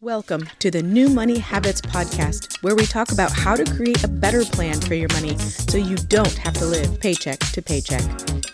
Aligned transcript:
Welcome 0.00 0.48
to 0.60 0.70
the 0.70 0.80
New 0.80 1.08
Money 1.08 1.40
Habits 1.40 1.80
Podcast, 1.80 2.62
where 2.62 2.76
we 2.76 2.86
talk 2.86 3.10
about 3.10 3.32
how 3.32 3.56
to 3.56 3.64
create 3.64 4.04
a 4.04 4.08
better 4.08 4.44
plan 4.44 4.80
for 4.80 4.94
your 4.94 5.08
money 5.12 5.36
so 5.38 5.76
you 5.76 5.96
don't 5.96 6.38
have 6.38 6.54
to 6.54 6.66
live 6.66 7.00
paycheck 7.00 7.40
to 7.40 7.60
paycheck. 7.60 8.04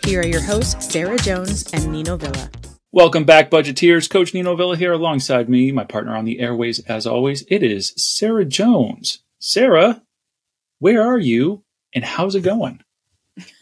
Here 0.03 0.21
are 0.21 0.25
your 0.25 0.41
hosts, 0.41 0.91
Sarah 0.91 1.19
Jones 1.19 1.71
and 1.71 1.91
Nino 1.91 2.17
Villa. 2.17 2.49
Welcome 2.91 3.25
back, 3.25 3.51
budgeteers. 3.51 4.09
Coach 4.09 4.33
Nino 4.33 4.55
Villa 4.55 4.75
here 4.75 4.93
alongside 4.93 5.47
me, 5.47 5.71
my 5.71 5.83
partner 5.83 6.15
on 6.15 6.25
the 6.25 6.39
airways, 6.39 6.79
as 6.87 7.05
always. 7.05 7.45
It 7.47 7.61
is 7.61 7.93
Sarah 7.95 8.45
Jones. 8.45 9.19
Sarah, 9.37 10.01
where 10.79 11.03
are 11.03 11.19
you 11.19 11.63
and 11.93 12.03
how's 12.03 12.33
it 12.33 12.41
going? 12.41 12.81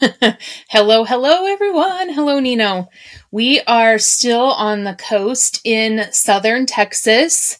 hello, 0.70 1.04
hello, 1.04 1.46
everyone. 1.52 2.14
Hello, 2.14 2.40
Nino. 2.40 2.88
We 3.30 3.60
are 3.66 3.98
still 3.98 4.52
on 4.52 4.84
the 4.84 4.94
coast 4.94 5.60
in 5.64 6.10
southern 6.12 6.64
Texas. 6.64 7.58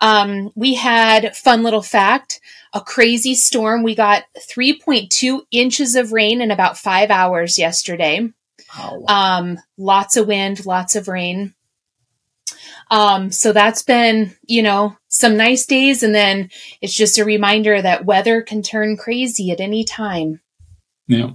Um, 0.00 0.52
we 0.54 0.74
had 0.74 1.36
fun 1.36 1.62
little 1.62 1.82
fact 1.82 2.40
a 2.72 2.80
crazy 2.80 3.34
storm. 3.34 3.82
We 3.82 3.94
got 3.94 4.24
3.2 4.38 5.42
inches 5.50 5.94
of 5.94 6.12
rain 6.12 6.40
in 6.40 6.50
about 6.50 6.78
five 6.78 7.10
hours 7.10 7.58
yesterday. 7.58 8.30
Oh, 8.78 9.00
wow. 9.00 9.38
Um, 9.38 9.58
lots 9.76 10.16
of 10.16 10.26
wind, 10.26 10.64
lots 10.64 10.96
of 10.96 11.08
rain. 11.08 11.54
Um, 12.90 13.30
so 13.30 13.52
that's 13.52 13.82
been, 13.82 14.36
you 14.46 14.62
know, 14.62 14.96
some 15.08 15.36
nice 15.36 15.66
days. 15.66 16.02
And 16.02 16.14
then 16.14 16.50
it's 16.80 16.94
just 16.94 17.18
a 17.18 17.24
reminder 17.24 17.80
that 17.80 18.04
weather 18.04 18.42
can 18.42 18.62
turn 18.62 18.96
crazy 18.96 19.50
at 19.50 19.60
any 19.60 19.84
time. 19.84 20.40
Yeah. 21.06 21.32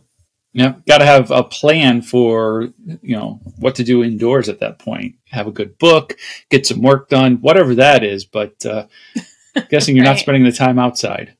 Yeah, 0.57 0.73
got 0.87 0.97
to 0.97 1.05
have 1.05 1.29
a 1.29 1.43
plan 1.43 2.01
for 2.01 2.69
you 3.03 3.15
know 3.15 3.39
what 3.59 3.75
to 3.75 3.83
do 3.83 4.03
indoors 4.03 4.49
at 4.49 4.59
that 4.61 4.79
point. 4.79 5.13
Have 5.29 5.45
a 5.45 5.51
good 5.51 5.77
book, 5.77 6.17
get 6.49 6.65
some 6.65 6.81
work 6.81 7.09
done, 7.09 7.35
whatever 7.41 7.75
that 7.75 8.03
is. 8.03 8.25
But 8.25 8.65
uh, 8.65 8.87
guessing 9.69 9.95
you're 9.95 10.03
right. 10.03 10.13
not 10.13 10.19
spending 10.19 10.43
the 10.43 10.51
time 10.51 10.79
outside. 10.79 11.35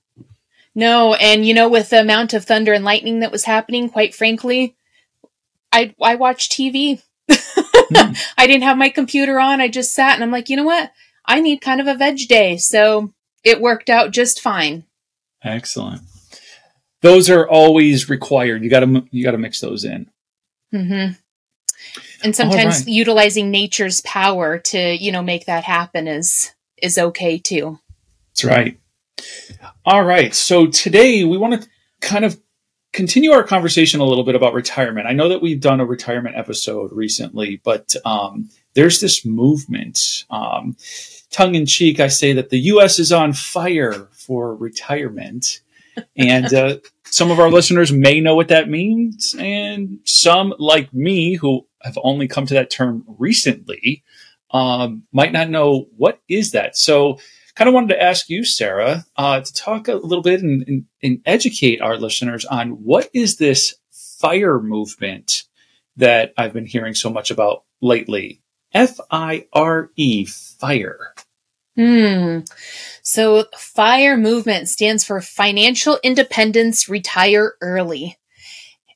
No, 0.76 1.16
and 1.16 1.48
you 1.48 1.56
know, 1.56 1.68
with 1.68 1.90
the 1.90 2.00
amount 2.00 2.36
of 2.36 2.46
thunder 2.46 2.74
and 2.74 2.86
lightning 2.86 3.22
that 3.22 3.32
was 3.32 3.46
happening, 3.46 3.90
quite 3.90 4.14
frankly, 4.14 4.76
I 5.72 5.96
I 6.00 6.14
watched 6.14 6.52
TV. 6.52 7.02
mm. 7.28 8.24
I 8.38 8.46
didn't 8.46 8.66
have 8.66 8.78
my 8.78 8.90
computer 8.90 9.40
on. 9.40 9.62
I 9.62 9.68
just 9.68 9.96
sat 9.96 10.14
and 10.14 10.24
I'm 10.24 10.30
like, 10.30 10.48
you 10.48 10.58
know 10.58 10.64
what? 10.64 10.92
I 11.26 11.42
need 11.42 11.62
kind 11.62 11.82
of 11.82 11.88
a 11.88 11.96
veg 11.96 12.20
day, 12.30 12.58
so 12.58 13.16
it 13.44 13.62
worked 13.62 13.90
out 13.90 14.12
just 14.12 14.42
fine. 14.42 14.84
Excellent 15.44 16.04
those 17.02 17.30
are 17.30 17.48
always 17.48 18.10
required. 18.10 18.64
You 18.64 18.70
got 18.70 18.82
to 18.82 19.06
you 19.12 19.24
got 19.24 19.32
to 19.32 19.38
mix 19.38 19.60
those 19.60 19.84
in. 19.84 20.10
Mm-hmm. 20.74 21.14
And 22.24 22.36
sometimes 22.36 22.80
right. 22.80 22.88
utilizing 22.88 23.52
nature's 23.52 24.02
power 24.02 24.58
to 24.60 24.98
you 24.98 25.12
know 25.12 25.22
make 25.22 25.46
that 25.46 25.64
happen 25.64 26.08
is 26.08 26.52
is 26.82 26.98
okay 26.98 27.38
too. 27.38 27.80
That's 28.30 28.44
right. 28.44 28.80
All 29.86 30.04
right. 30.04 30.34
So 30.34 30.68
today 30.68 31.24
we 31.24 31.38
want 31.38 31.62
to 31.62 31.70
kind 32.02 32.26
of 32.26 32.40
continue 32.94 33.32
our 33.32 33.44
conversation 33.44 34.00
a 34.00 34.06
little 34.06 34.24
bit 34.24 34.36
about 34.36 34.54
retirement. 34.54 35.08
I 35.08 35.14
know 35.14 35.30
that 35.30 35.42
we've 35.42 35.60
done 35.60 35.80
a 35.80 35.86
retirement 35.86 36.36
episode 36.36 36.92
recently, 36.92 37.62
but 37.64 37.96
um, 38.06 38.50
there's 38.74 39.00
this 39.00 39.26
movement. 39.26 40.26
Um, 40.30 40.78
tongue 41.32 41.56
in 41.56 41.66
cheek, 41.66 42.00
I 42.00 42.08
say 42.08 42.34
that 42.34 42.50
the 42.50 42.60
U.S. 42.60 43.00
is 43.00 43.12
on 43.12 43.34
fire 43.34 44.08
for 44.12 44.56
retirement 44.56 45.62
and 46.16 46.54
uh, 46.54 46.78
some 47.06 47.32
of 47.32 47.40
our 47.40 47.50
listeners 47.50 47.92
may 47.92 48.20
know 48.20 48.36
what 48.36 48.50
that 48.50 48.70
means, 48.70 49.36
and 49.38 50.00
some, 50.04 50.54
like 50.60 50.94
me, 50.94 51.36
who 51.36 51.66
have 51.82 51.98
only 52.04 52.28
come 52.28 52.46
to 52.46 52.54
that 52.56 52.70
term 52.70 53.04
recently, 53.08 54.04
um, 54.52 55.04
might 55.12 55.32
not 55.32 55.50
know 55.50 55.88
what 55.98 56.22
is 56.28 56.52
that. 56.52 56.78
So, 56.78 57.20
kind 57.56 57.68
of 57.68 57.74
wanted 57.74 57.90
to 57.90 58.02
ask 58.02 58.30
you, 58.30 58.46
Sarah, 58.46 59.06
uh, 59.16 59.42
to 59.42 59.54
talk 59.54 59.88
a 59.88 59.96
little 59.96 60.22
bit 60.22 60.42
and, 60.42 60.64
and, 60.68 60.86
and 61.02 61.22
educate 61.26 61.82
our 61.82 61.98
listeners 61.98 62.46
on 62.46 62.70
what 62.84 63.10
is 63.14 63.38
this 63.38 63.76
fire 63.92 64.60
movement 64.60 65.44
that 65.96 66.34
I've 66.38 66.54
been 66.54 66.66
hearing 66.66 66.94
so 66.94 67.10
much 67.10 67.32
about 67.32 67.64
lately. 67.82 68.42
F 68.74 69.00
I 69.10 69.48
R 69.54 69.90
E, 69.96 70.26
fire. 70.26 71.14
Hmm. 71.78 72.40
So 73.04 73.46
FIRE 73.56 74.18
movement 74.18 74.68
stands 74.68 75.04
for 75.04 75.22
Financial 75.22 76.00
Independence 76.04 76.90
Retire 76.90 77.54
Early. 77.62 78.18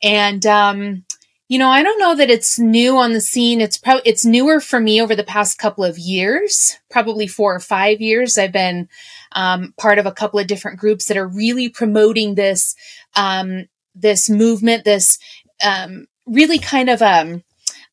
And, 0.02 0.44
um, 0.48 1.06
you 1.48 1.60
know, 1.60 1.70
I 1.70 1.84
don't 1.84 2.00
know 2.00 2.16
that 2.16 2.32
it's 2.32 2.58
new 2.58 2.98
on 2.98 3.14
the 3.14 3.22
scene. 3.22 3.62
It's 3.62 3.78
probably, 3.78 4.02
it's 4.06 4.26
newer 4.26 4.60
for 4.60 4.80
me 4.80 5.00
over 5.00 5.16
the 5.16 5.24
past 5.24 5.60
couple 5.60 5.84
of 5.84 6.00
years, 6.00 6.78
probably 6.90 7.28
four 7.28 7.54
or 7.54 7.60
five 7.60 8.02
years. 8.02 8.38
I've 8.38 8.52
been, 8.52 8.90
um, 9.34 9.76
part 9.78 10.00
of 10.00 10.08
a 10.08 10.12
couple 10.12 10.40
of 10.40 10.48
different 10.48 10.80
groups 10.80 11.06
that 11.06 11.18
are 11.18 11.28
really 11.28 11.70
promoting 11.70 12.34
this, 12.34 12.74
um, 13.16 13.68
this 13.94 14.28
movement, 14.28 14.86
this, 14.86 15.20
um, 15.64 16.08
really 16.26 16.58
kind 16.58 16.90
of, 16.90 17.02
um, 17.04 17.44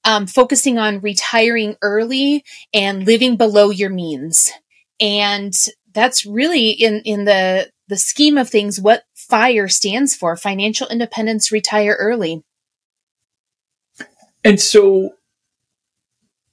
um, 0.04 0.27
focusing 0.27 0.78
on 0.78 1.00
retiring 1.00 1.77
early 1.82 2.44
and 2.72 3.04
living 3.04 3.37
below 3.37 3.69
your 3.69 3.91
means. 3.91 4.50
And 5.00 5.54
that's 5.92 6.26
really 6.26 6.70
in, 6.70 7.00
in 7.04 7.25
the, 7.25 7.70
the 7.88 7.97
scheme 7.97 8.36
of 8.36 8.48
things, 8.48 8.81
what 8.81 9.04
FIRE 9.14 9.69
stands 9.69 10.14
for, 10.14 10.36
financial 10.36 10.88
independence, 10.88 11.53
retire 11.53 11.97
early. 11.98 12.42
And 14.44 14.60
so 14.60 15.14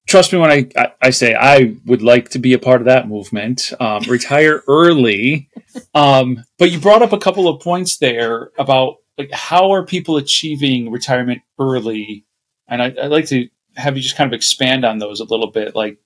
trust 0.07 0.33
me 0.33 0.39
when 0.39 0.51
I, 0.51 0.69
I, 0.75 0.91
I, 1.01 1.09
say 1.09 1.35
I 1.35 1.75
would 1.85 2.01
like 2.01 2.29
to 2.29 2.39
be 2.39 2.53
a 2.53 2.59
part 2.59 2.81
of 2.81 2.85
that 2.85 3.07
movement, 3.07 3.73
um, 3.79 4.03
retire 4.07 4.63
early. 4.67 5.49
Um, 5.93 6.43
but 6.57 6.71
you 6.71 6.79
brought 6.79 7.01
up 7.01 7.13
a 7.13 7.17
couple 7.17 7.47
of 7.47 7.61
points 7.61 7.97
there 7.97 8.51
about 8.57 8.97
like 9.17 9.31
how 9.31 9.71
are 9.71 9.85
people 9.85 10.17
achieving 10.17 10.91
retirement 10.91 11.41
early? 11.59 12.25
And 12.67 12.81
I, 12.81 12.89
would 12.89 13.11
like 13.11 13.27
to 13.27 13.47
have 13.75 13.95
you 13.95 14.03
just 14.03 14.15
kind 14.15 14.27
of 14.27 14.33
expand 14.33 14.85
on 14.85 14.99
those 14.99 15.19
a 15.19 15.25
little 15.25 15.51
bit. 15.51 15.75
Like 15.75 15.97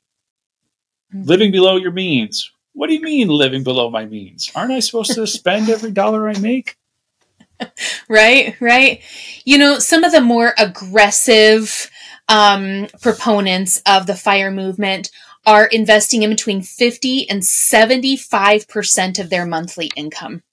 living 1.13 1.51
below 1.51 1.77
your 1.77 1.91
means. 1.91 2.51
What 2.73 2.87
do 2.87 2.93
you 2.93 3.01
mean 3.01 3.27
living 3.27 3.63
below 3.63 3.89
my 3.89 4.05
means? 4.05 4.51
Aren't 4.55 4.71
I 4.71 4.79
supposed 4.79 5.13
to 5.15 5.27
spend 5.27 5.69
every 5.69 5.91
dollar 5.91 6.29
I 6.29 6.37
make? 6.39 6.77
right, 8.09 8.55
right. 8.61 9.01
You 9.43 9.57
know, 9.57 9.79
some 9.79 10.03
of 10.03 10.11
the 10.11 10.21
more 10.21 10.53
aggressive 10.57 11.89
um, 12.27 12.87
proponents 13.01 13.81
of 13.85 14.07
the 14.07 14.15
fire 14.15 14.51
movement 14.51 15.09
are 15.45 15.65
investing 15.65 16.23
in 16.23 16.29
between 16.29 16.61
50 16.61 17.29
and 17.29 17.41
75% 17.41 19.19
of 19.19 19.29
their 19.29 19.45
monthly 19.45 19.89
income. 19.95 20.43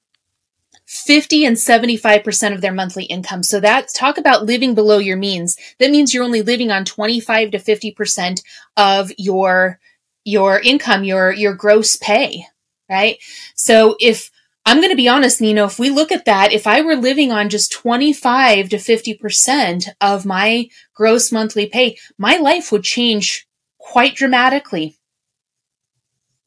50 0.87 1.45
and 1.45 1.57
75% 1.57 2.55
of 2.55 2.61
their 2.61 2.73
monthly 2.73 3.05
income. 3.05 3.43
So 3.43 3.59
that 3.61 3.89
talk 3.93 4.19
about 4.19 4.47
living 4.47 4.75
below 4.75 4.99
your 4.99 5.17
means. 5.17 5.57
That 5.81 5.91
means 5.91 6.15
you're 6.15 6.25
only 6.25 6.43
living 6.43 6.71
on 6.71 6.85
25 6.85 7.51
to 7.51 7.59
50% 7.59 8.43
of 8.77 9.11
your 9.19 9.81
your 10.27 10.59
income, 10.61 11.05
your, 11.05 11.33
your 11.33 11.55
gross 11.55 11.97
pay, 11.97 12.47
right? 12.91 13.17
So 13.55 13.97
if 14.01 14.31
I'm 14.67 14.79
going 14.79 14.91
to 14.91 14.97
be 14.97 15.09
honest, 15.09 15.41
Nino, 15.41 15.65
if 15.65 15.79
we 15.79 15.89
look 15.89 16.11
at 16.11 16.25
that, 16.25 16.53
if 16.53 16.67
I 16.67 16.81
were 16.81 16.97
living 16.97 17.31
on 17.31 17.49
just 17.49 17.71
25 17.71 18.69
to 18.71 18.77
50% 18.77 19.89
of 20.01 20.27
my 20.27 20.69
gross 20.93 21.31
monthly 21.31 21.67
pay, 21.67 21.97
my 22.19 22.37
life 22.39 22.73
would 22.73 22.83
change 22.83 23.47
quite 23.79 24.17
dramatically. 24.17 24.99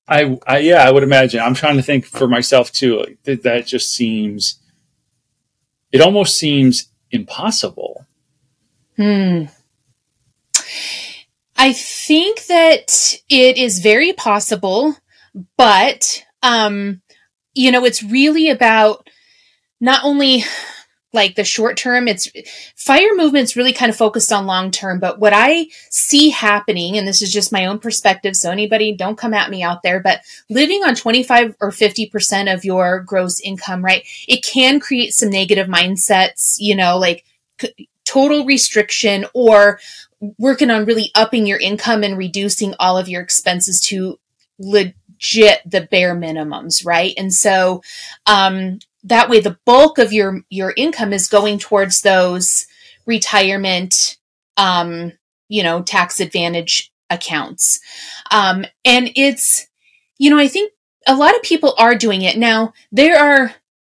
I, 0.09 0.37
I 0.45 0.57
yeah, 0.59 0.85
I 0.85 0.91
would 0.91 1.03
imagine. 1.03 1.39
I'm 1.39 1.53
trying 1.53 1.77
to 1.77 1.81
think 1.81 2.03
for 2.03 2.27
myself 2.27 2.73
too. 2.73 3.15
That, 3.23 3.43
that 3.43 3.65
just 3.65 3.93
seems, 3.93 4.59
it 5.93 6.01
almost 6.01 6.37
seems 6.37 6.89
impossible. 7.11 8.05
Hmm. 8.97 9.45
I 11.61 11.73
think 11.73 12.45
that 12.45 13.17
it 13.29 13.57
is 13.57 13.79
very 13.79 14.13
possible, 14.13 14.95
but 15.57 16.23
um, 16.41 17.01
you 17.53 17.69
know, 17.73 17.83
it's 17.83 18.01
really 18.01 18.49
about 18.49 19.09
not 19.81 20.05
only 20.05 20.45
like 21.11 21.35
the 21.35 21.43
short 21.43 21.75
term 21.75 22.07
it's 22.07 22.29
fire 22.75 23.15
movement's 23.15 23.55
really 23.55 23.73
kind 23.73 23.89
of 23.89 23.95
focused 23.95 24.31
on 24.31 24.45
long 24.45 24.69
term 24.69 24.99
but 24.99 25.19
what 25.19 25.33
i 25.33 25.65
see 25.89 26.29
happening 26.29 26.99
and 26.99 27.07
this 27.07 27.23
is 27.23 27.33
just 27.33 27.51
my 27.51 27.65
own 27.65 27.79
perspective 27.79 28.35
so 28.35 28.51
anybody 28.51 28.95
don't 28.95 29.17
come 29.17 29.33
at 29.33 29.49
me 29.49 29.63
out 29.63 29.81
there 29.81 29.99
but 29.99 30.21
living 30.51 30.83
on 30.83 30.93
25 30.93 31.55
or 31.61 31.71
50% 31.71 32.53
of 32.53 32.63
your 32.63 32.99
gross 32.99 33.39
income 33.39 33.83
right 33.83 34.05
it 34.27 34.43
can 34.43 34.79
create 34.79 35.11
some 35.11 35.31
negative 35.31 35.67
mindsets 35.67 36.57
you 36.59 36.75
know 36.75 36.99
like 36.99 37.25
c- 37.59 37.89
total 38.05 38.45
restriction 38.45 39.25
or 39.33 39.79
working 40.37 40.69
on 40.69 40.85
really 40.85 41.11
upping 41.15 41.45
your 41.45 41.59
income 41.59 42.03
and 42.03 42.17
reducing 42.17 42.75
all 42.79 42.97
of 42.97 43.09
your 43.09 43.21
expenses 43.21 43.81
to 43.81 44.19
legit 44.57 45.61
the 45.65 45.87
bare 45.89 46.15
minimums, 46.15 46.85
right? 46.85 47.13
And 47.17 47.33
so 47.33 47.81
um, 48.25 48.79
that 49.03 49.29
way, 49.29 49.39
the 49.39 49.57
bulk 49.65 49.97
of 49.97 50.11
your 50.11 50.41
your 50.49 50.73
income 50.75 51.13
is 51.13 51.27
going 51.27 51.59
towards 51.59 52.01
those 52.01 52.67
retirement, 53.05 54.17
um, 54.57 55.13
you 55.47 55.63
know, 55.63 55.81
tax 55.81 56.19
advantage 56.19 56.91
accounts, 57.09 57.79
um, 58.31 58.65
and 58.83 59.09
it's 59.15 59.67
you 60.19 60.29
know, 60.29 60.37
I 60.37 60.47
think 60.47 60.73
a 61.07 61.15
lot 61.15 61.35
of 61.35 61.41
people 61.41 61.73
are 61.77 61.95
doing 61.95 62.21
it. 62.21 62.37
Now, 62.37 62.73
there 62.91 63.17
are 63.17 63.55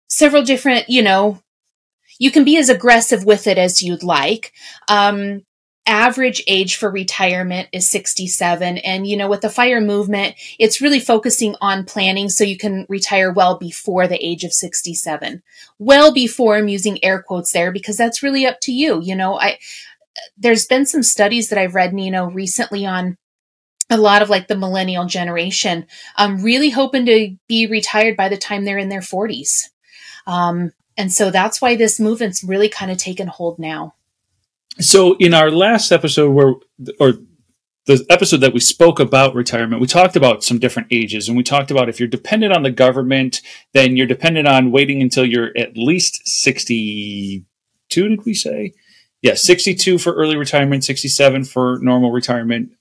several 0.07 0.44
different, 0.44 0.89
you 0.89 1.01
know, 1.01 1.41
you 2.19 2.31
can 2.31 2.44
be 2.44 2.57
as 2.57 2.69
aggressive 2.69 3.25
with 3.25 3.47
it 3.47 3.57
as 3.57 3.81
you'd 3.81 4.03
like. 4.03 4.53
Um, 4.88 5.44
average 5.87 6.43
age 6.47 6.75
for 6.75 6.91
retirement 6.91 7.67
is 7.71 7.89
67 7.89 8.77
and 8.79 9.07
you 9.07 9.17
know 9.17 9.27
with 9.27 9.41
the 9.41 9.49
fire 9.49 9.81
movement 9.81 10.35
it's 10.59 10.79
really 10.79 10.99
focusing 10.99 11.55
on 11.59 11.85
planning 11.85 12.29
so 12.29 12.43
you 12.43 12.57
can 12.57 12.85
retire 12.87 13.31
well 13.31 13.57
before 13.57 14.07
the 14.07 14.23
age 14.23 14.43
of 14.43 14.53
67 14.53 15.41
well 15.79 16.13
before 16.13 16.55
i'm 16.55 16.67
using 16.67 17.03
air 17.03 17.23
quotes 17.23 17.51
there 17.51 17.71
because 17.71 17.97
that's 17.97 18.21
really 18.21 18.45
up 18.45 18.59
to 18.61 18.71
you 18.71 19.01
you 19.01 19.15
know. 19.15 19.39
I 19.39 19.57
there's 20.37 20.65
been 20.65 20.85
some 20.85 21.01
studies 21.01 21.49
that 21.49 21.57
i've 21.57 21.75
read 21.75 21.93
nino 21.93 22.29
recently 22.29 22.85
on 22.85 23.17
a 23.89 23.97
lot 23.97 24.21
of 24.21 24.29
like 24.29 24.47
the 24.47 24.55
millennial 24.55 25.05
generation. 25.05 25.85
Um, 26.15 26.41
really 26.41 26.69
hoping 26.69 27.05
to 27.07 27.35
be 27.49 27.67
retired 27.67 28.15
by 28.15 28.29
the 28.29 28.37
time 28.37 28.63
they're 28.63 28.77
in 28.77 28.89
their 28.89 29.01
40s 29.01 29.63
um, 30.27 30.73
and 30.95 31.11
so 31.11 31.31
that's 31.31 31.59
why 31.59 31.75
this 31.75 31.99
movement's 31.99 32.43
really 32.43 32.69
kind 32.69 32.91
of 32.91 32.97
taken 32.97 33.27
hold 33.27 33.57
now 33.57 33.95
so 34.79 35.15
in 35.18 35.33
our 35.33 35.51
last 35.51 35.91
episode 35.91 36.31
where 36.31 36.56
or 37.00 37.13
the 37.88 38.06
episode 38.09 38.38
that 38.38 38.53
we 38.53 38.59
spoke 38.59 39.00
about 39.00 39.33
retirement, 39.33 39.81
we 39.81 39.88
talked 39.88 40.15
about 40.15 40.44
some 40.44 40.59
different 40.59 40.88
ages 40.91 41.27
and 41.27 41.35
we 41.35 41.44
talked 41.44 41.71
about 41.71 41.89
if 41.89 42.00
you're 42.00 42.07
dependent 42.07 42.53
on 42.53 42.63
the 42.63 42.71
government, 42.71 43.41
then 43.73 43.97
you're 43.97 44.07
dependent 44.07 44.47
on 44.47 44.71
waiting 44.71 45.01
until 45.01 45.25
you're 45.25 45.51
at 45.57 45.75
least 45.75 46.21
62, 46.27 47.44
did 47.89 48.25
we 48.25 48.33
say? 48.33 48.73
Yeah, 49.21 49.33
62 49.33 49.97
for 49.97 50.13
early 50.13 50.35
retirement, 50.35 50.83
67 50.83 51.44
for 51.45 51.79
normal 51.81 52.12
retirement. 52.12 52.71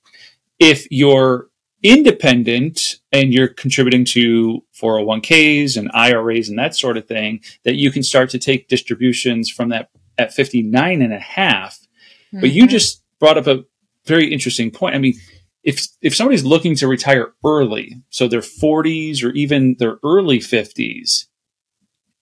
If 0.59 0.87
you're 0.91 1.49
independent 1.83 2.97
and 3.11 3.33
you're 3.33 3.49
contributing 3.49 4.05
to 4.05 4.63
401ks 4.81 5.79
and 5.79 5.91
IRAs 5.95 6.51
and 6.51 6.59
that 6.59 6.77
sort 6.77 6.99
of 6.99 7.09
thing, 7.09 7.41
that 7.65 7.77
you 7.77 7.91
can 7.91 8.03
start 8.03 8.29
to 8.31 8.39
take 8.39 8.69
distributions 8.69 9.51
from 9.51 9.71
that 9.71 9.89
at 10.21 10.35
59 10.35 11.03
and 11.03 11.13
a 11.13 11.19
half. 11.19 11.79
Mm-hmm. 11.79 12.41
But 12.41 12.51
you 12.51 12.65
mm-hmm. 12.65 12.71
just 12.71 13.03
brought 13.19 13.39
up 13.39 13.47
a 13.47 13.65
very 14.07 14.33
interesting 14.33 14.71
point. 14.71 14.95
I 14.95 14.99
mean, 14.99 15.15
if 15.63 15.87
if 16.01 16.15
somebody's 16.15 16.45
looking 16.45 16.75
to 16.77 16.89
retire 16.89 17.33
early, 17.45 18.03
so 18.09 18.29
their 18.29 18.41
40s 18.41 19.23
or 19.23 19.31
even 19.31 19.77
their 19.79 19.99
early 20.03 20.39
50s, 20.39 21.27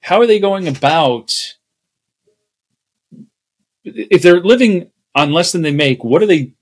how 0.01 0.21
are 0.21 0.27
they 0.27 0.41
going 0.41 0.67
about 0.67 1.33
if 3.85 4.23
they're 4.23 4.41
living 4.41 4.91
on 5.15 5.33
less 5.33 5.53
than 5.53 5.63
they 5.63 5.73
make, 5.73 6.05
what 6.05 6.23
are 6.23 6.27
they 6.27 6.53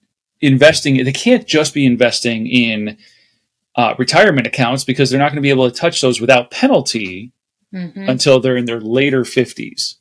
investing? 0.40 1.02
They 1.02 1.12
can't 1.12 1.46
just 1.46 1.74
be 1.74 1.86
investing 1.86 2.46
in 2.46 2.98
uh, 3.74 3.94
retirement 3.98 4.46
accounts 4.46 4.84
because 4.84 5.10
they're 5.10 5.20
not 5.20 5.28
going 5.28 5.36
to 5.36 5.42
be 5.42 5.50
able 5.50 5.70
to 5.70 5.76
touch 5.76 6.00
those 6.00 6.20
without 6.20 6.50
penalty 6.50 7.32
mm-hmm. 7.74 8.08
until 8.08 8.40
they're 8.40 8.56
in 8.56 8.64
their 8.64 8.80
later 8.80 9.22
50s. 9.22 9.96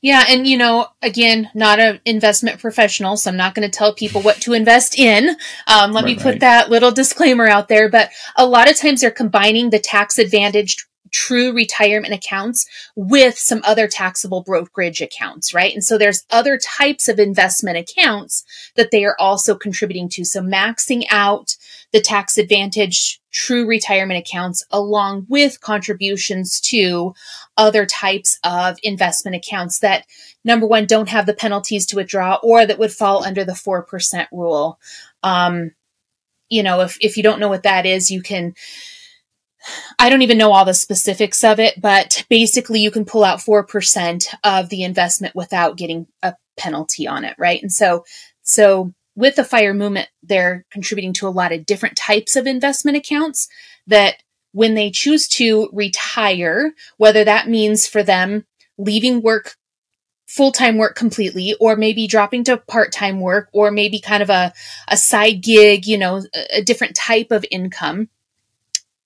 Yeah, 0.00 0.24
and 0.28 0.46
you 0.46 0.56
know, 0.56 0.88
again, 1.02 1.50
not 1.54 1.78
an 1.78 2.00
investment 2.04 2.60
professional, 2.60 3.16
so 3.16 3.30
I'm 3.30 3.36
not 3.36 3.54
going 3.54 3.68
to 3.68 3.76
tell 3.76 3.94
people 3.94 4.22
what 4.22 4.40
to 4.42 4.52
invest 4.52 4.98
in. 4.98 5.36
Um, 5.66 5.92
let 5.92 6.04
right, 6.04 6.16
me 6.16 6.22
put 6.22 6.24
right. 6.24 6.40
that 6.40 6.70
little 6.70 6.90
disclaimer 6.90 7.46
out 7.46 7.68
there. 7.68 7.88
But 7.88 8.10
a 8.36 8.46
lot 8.46 8.70
of 8.70 8.76
times 8.76 9.00
they're 9.00 9.10
combining 9.10 9.70
the 9.70 9.78
tax 9.78 10.18
advantaged 10.18 10.84
true 11.12 11.52
retirement 11.52 12.14
accounts 12.14 12.66
with 12.96 13.38
some 13.38 13.60
other 13.64 13.86
taxable 13.86 14.42
brokerage 14.42 15.00
accounts, 15.00 15.54
right? 15.54 15.72
And 15.72 15.84
so 15.84 15.96
there's 15.96 16.24
other 16.30 16.58
types 16.58 17.06
of 17.06 17.18
investment 17.18 17.76
accounts 17.76 18.44
that 18.76 18.90
they 18.90 19.04
are 19.04 19.16
also 19.18 19.54
contributing 19.54 20.08
to. 20.10 20.24
So 20.24 20.40
maxing 20.40 21.04
out 21.10 21.56
the 21.92 22.00
tax 22.00 22.38
advantage 22.38 23.20
true 23.32 23.66
retirement 23.66 24.18
accounts 24.18 24.64
along 24.70 25.26
with 25.28 25.60
contributions 25.60 26.60
to 26.60 27.14
other 27.56 27.86
types 27.86 28.38
of 28.44 28.78
investment 28.82 29.34
accounts 29.34 29.80
that 29.80 30.06
number 30.44 30.66
one 30.66 30.86
don't 30.86 31.08
have 31.08 31.26
the 31.26 31.34
penalties 31.34 31.86
to 31.86 31.96
withdraw 31.96 32.38
or 32.42 32.66
that 32.66 32.78
would 32.78 32.92
fall 32.92 33.24
under 33.24 33.44
the 33.44 33.52
4% 33.52 34.26
rule. 34.30 34.78
Um, 35.22 35.72
you 36.48 36.62
know, 36.62 36.80
if, 36.80 36.98
if 37.00 37.16
you 37.16 37.22
don't 37.22 37.40
know 37.40 37.48
what 37.48 37.62
that 37.62 37.86
is, 37.86 38.10
you 38.10 38.22
can 38.22 38.54
I 39.98 40.10
don't 40.10 40.22
even 40.22 40.38
know 40.38 40.52
all 40.52 40.64
the 40.64 40.74
specifics 40.74 41.44
of 41.44 41.60
it, 41.60 41.80
but 41.80 42.24
basically 42.28 42.80
you 42.80 42.90
can 42.90 43.04
pull 43.04 43.24
out 43.24 43.38
4% 43.38 44.26
of 44.42 44.68
the 44.68 44.82
investment 44.82 45.34
without 45.34 45.76
getting 45.76 46.08
a 46.22 46.34
penalty 46.56 47.06
on 47.06 47.24
it, 47.24 47.36
right? 47.38 47.62
And 47.62 47.72
so, 47.72 48.04
so 48.42 48.92
with 49.14 49.36
the 49.36 49.44
fire 49.44 49.74
movement, 49.74 50.08
they're 50.22 50.64
contributing 50.70 51.12
to 51.14 51.28
a 51.28 51.30
lot 51.30 51.52
of 51.52 51.66
different 51.66 51.96
types 51.96 52.36
of 52.36 52.46
investment 52.46 52.96
accounts 52.96 53.48
that 53.86 54.16
when 54.52 54.74
they 54.74 54.90
choose 54.90 55.28
to 55.28 55.68
retire, 55.72 56.72
whether 56.96 57.24
that 57.24 57.48
means 57.48 57.86
for 57.86 58.02
them 58.02 58.46
leaving 58.78 59.22
work 59.22 59.56
full-time 60.26 60.78
work 60.78 60.96
completely 60.96 61.54
or 61.60 61.76
maybe 61.76 62.06
dropping 62.06 62.42
to 62.42 62.56
part-time 62.56 63.20
work 63.20 63.50
or 63.52 63.70
maybe 63.70 64.00
kind 64.00 64.22
of 64.22 64.30
a, 64.30 64.50
a 64.88 64.96
side 64.96 65.42
gig 65.42 65.86
you 65.86 65.98
know 65.98 66.22
a, 66.34 66.58
a 66.58 66.62
different 66.62 66.96
type 66.96 67.30
of 67.30 67.44
income 67.50 68.08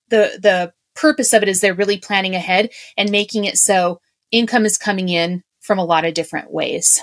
the 0.08 0.38
the 0.40 0.72
purpose 0.94 1.32
of 1.32 1.42
it 1.42 1.48
is 1.48 1.60
they're 1.60 1.74
really 1.74 1.98
planning 1.98 2.36
ahead 2.36 2.70
and 2.96 3.10
making 3.10 3.44
it 3.44 3.58
so 3.58 4.00
income 4.30 4.64
is 4.64 4.78
coming 4.78 5.08
in 5.08 5.42
from 5.60 5.78
a 5.78 5.84
lot 5.84 6.04
of 6.04 6.14
different 6.14 6.50
ways. 6.50 7.02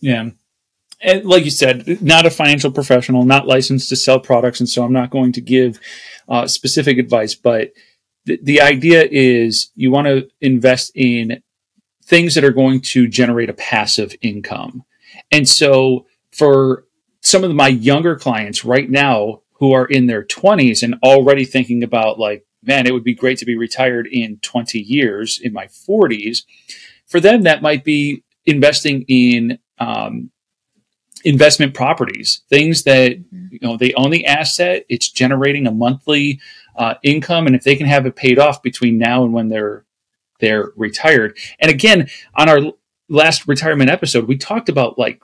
Yeah. 0.00 0.30
And 1.02 1.24
like 1.24 1.44
you 1.44 1.50
said, 1.50 2.00
not 2.00 2.26
a 2.26 2.30
financial 2.30 2.70
professional, 2.70 3.24
not 3.24 3.46
licensed 3.46 3.88
to 3.88 3.96
sell 3.96 4.20
products, 4.20 4.60
and 4.60 4.68
so 4.68 4.84
I'm 4.84 4.92
not 4.92 5.10
going 5.10 5.32
to 5.32 5.40
give 5.40 5.80
uh, 6.28 6.46
specific 6.46 6.98
advice. 6.98 7.34
But 7.34 7.72
th- 8.26 8.40
the 8.42 8.60
idea 8.60 9.08
is 9.10 9.70
you 9.74 9.90
want 9.90 10.06
to 10.06 10.28
invest 10.40 10.92
in 10.94 11.42
things 12.04 12.34
that 12.34 12.44
are 12.44 12.52
going 12.52 12.80
to 12.80 13.08
generate 13.08 13.50
a 13.50 13.54
passive 13.54 14.14
income. 14.22 14.84
And 15.30 15.48
so 15.48 16.06
for 16.30 16.84
some 17.20 17.44
of 17.44 17.54
my 17.54 17.68
younger 17.68 18.16
clients 18.16 18.64
right 18.64 18.88
now, 18.88 19.42
who 19.62 19.74
are 19.74 19.86
in 19.86 20.06
their 20.08 20.24
20s 20.24 20.82
and 20.82 20.96
already 21.04 21.44
thinking 21.44 21.84
about 21.84 22.18
like 22.18 22.44
man 22.64 22.84
it 22.84 22.92
would 22.92 23.04
be 23.04 23.14
great 23.14 23.38
to 23.38 23.46
be 23.46 23.56
retired 23.56 24.08
in 24.08 24.36
20 24.38 24.80
years 24.80 25.38
in 25.40 25.52
my 25.52 25.66
40s 25.66 26.38
for 27.06 27.20
them 27.20 27.42
that 27.42 27.62
might 27.62 27.84
be 27.84 28.24
investing 28.44 29.02
in 29.06 29.60
um, 29.78 30.32
investment 31.24 31.74
properties 31.74 32.42
things 32.48 32.84
that 32.84 33.12
you 33.50 33.58
know 33.62 33.76
they 33.76 33.92
own 33.94 34.10
the 34.10 34.26
asset 34.26 34.84
it's 34.88 35.10
generating 35.10 35.66
a 35.66 35.72
monthly 35.72 36.40
uh, 36.76 36.94
income 37.02 37.46
and 37.46 37.54
if 37.54 37.64
they 37.64 37.76
can 37.76 37.86
have 37.86 38.06
it 38.06 38.16
paid 38.16 38.38
off 38.38 38.62
between 38.62 38.98
now 38.98 39.24
and 39.24 39.32
when 39.32 39.48
they're 39.48 39.84
they're 40.40 40.72
retired 40.76 41.36
and 41.60 41.70
again 41.70 42.08
on 42.34 42.48
our 42.48 42.60
last 43.08 43.46
retirement 43.46 43.90
episode 43.90 44.26
we 44.26 44.36
talked 44.36 44.68
about 44.68 44.98
like 44.98 45.22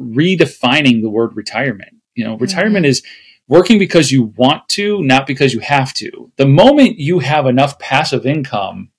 redefining 0.00 1.02
the 1.02 1.10
word 1.10 1.34
retirement 1.34 1.94
you 2.14 2.24
know 2.24 2.36
retirement 2.36 2.84
mm-hmm. 2.84 2.90
is 2.90 3.02
working 3.48 3.78
because 3.78 4.12
you 4.12 4.24
want 4.36 4.68
to, 4.68 5.02
not 5.02 5.26
because 5.26 5.52
you 5.52 5.60
have 5.60 5.92
to. 5.94 6.30
The 6.36 6.46
moment 6.46 6.98
you 6.98 7.18
have 7.18 7.46
enough 7.46 7.78
passive 7.78 8.26
income, 8.26 8.90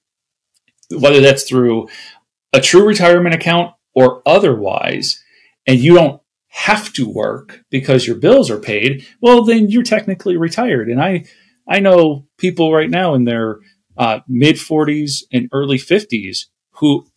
whether 0.91 1.21
that's 1.21 1.43
through 1.43 1.87
a 2.51 2.59
true 2.59 2.85
retirement 2.85 3.35
account 3.35 3.75
or 3.93 4.23
otherwise, 4.25 5.23
and 5.67 5.79
you 5.79 5.93
don't 5.93 6.18
have 6.49 6.91
to 6.93 7.07
work 7.07 7.63
because 7.69 8.07
your 8.07 8.15
bills 8.17 8.49
are 8.49 8.59
paid, 8.59 9.05
well, 9.21 9.43
then 9.43 9.69
you're 9.69 9.83
technically 9.83 10.37
retired. 10.37 10.89
And 10.89 11.01
I, 11.01 11.25
I 11.67 11.79
know 11.79 12.27
people 12.37 12.73
right 12.73 12.89
now 12.89 13.13
in 13.13 13.25
their 13.25 13.59
uh, 13.97 14.19
mid 14.27 14.55
40s 14.55 15.23
and 15.31 15.49
early 15.51 15.77
50s 15.77 16.45
who 16.71 17.07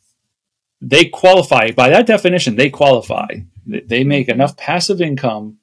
they 0.80 1.06
qualify 1.06 1.70
by 1.70 1.88
that 1.90 2.06
definition. 2.06 2.56
They 2.56 2.70
qualify. 2.70 3.28
They 3.64 4.04
make 4.04 4.28
enough 4.28 4.56
passive 4.56 5.00
income 5.00 5.58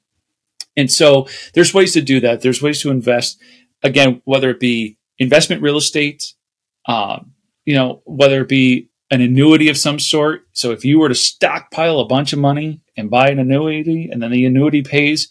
and 0.76 0.90
so 0.90 1.28
there's 1.54 1.74
ways 1.74 1.92
to 1.94 2.00
do 2.00 2.20
that. 2.20 2.40
There's 2.40 2.62
ways 2.62 2.80
to 2.82 2.90
invest. 2.90 3.40
Again, 3.82 4.22
whether 4.24 4.50
it 4.50 4.60
be 4.60 4.98
investment 5.18 5.62
real 5.62 5.76
estate, 5.76 6.34
um, 6.86 7.32
you 7.64 7.74
know, 7.74 8.02
whether 8.04 8.42
it 8.42 8.48
be 8.48 8.88
an 9.10 9.20
annuity 9.20 9.68
of 9.68 9.76
some 9.76 9.98
sort. 9.98 10.42
So 10.52 10.70
if 10.70 10.84
you 10.84 10.98
were 10.98 11.08
to 11.08 11.14
stockpile 11.14 12.00
a 12.00 12.06
bunch 12.06 12.32
of 12.32 12.38
money 12.38 12.80
and 13.00 13.10
buy 13.10 13.30
an 13.30 13.40
annuity, 13.40 14.08
and 14.10 14.22
then 14.22 14.30
the 14.30 14.46
annuity 14.46 14.82
pays 14.82 15.28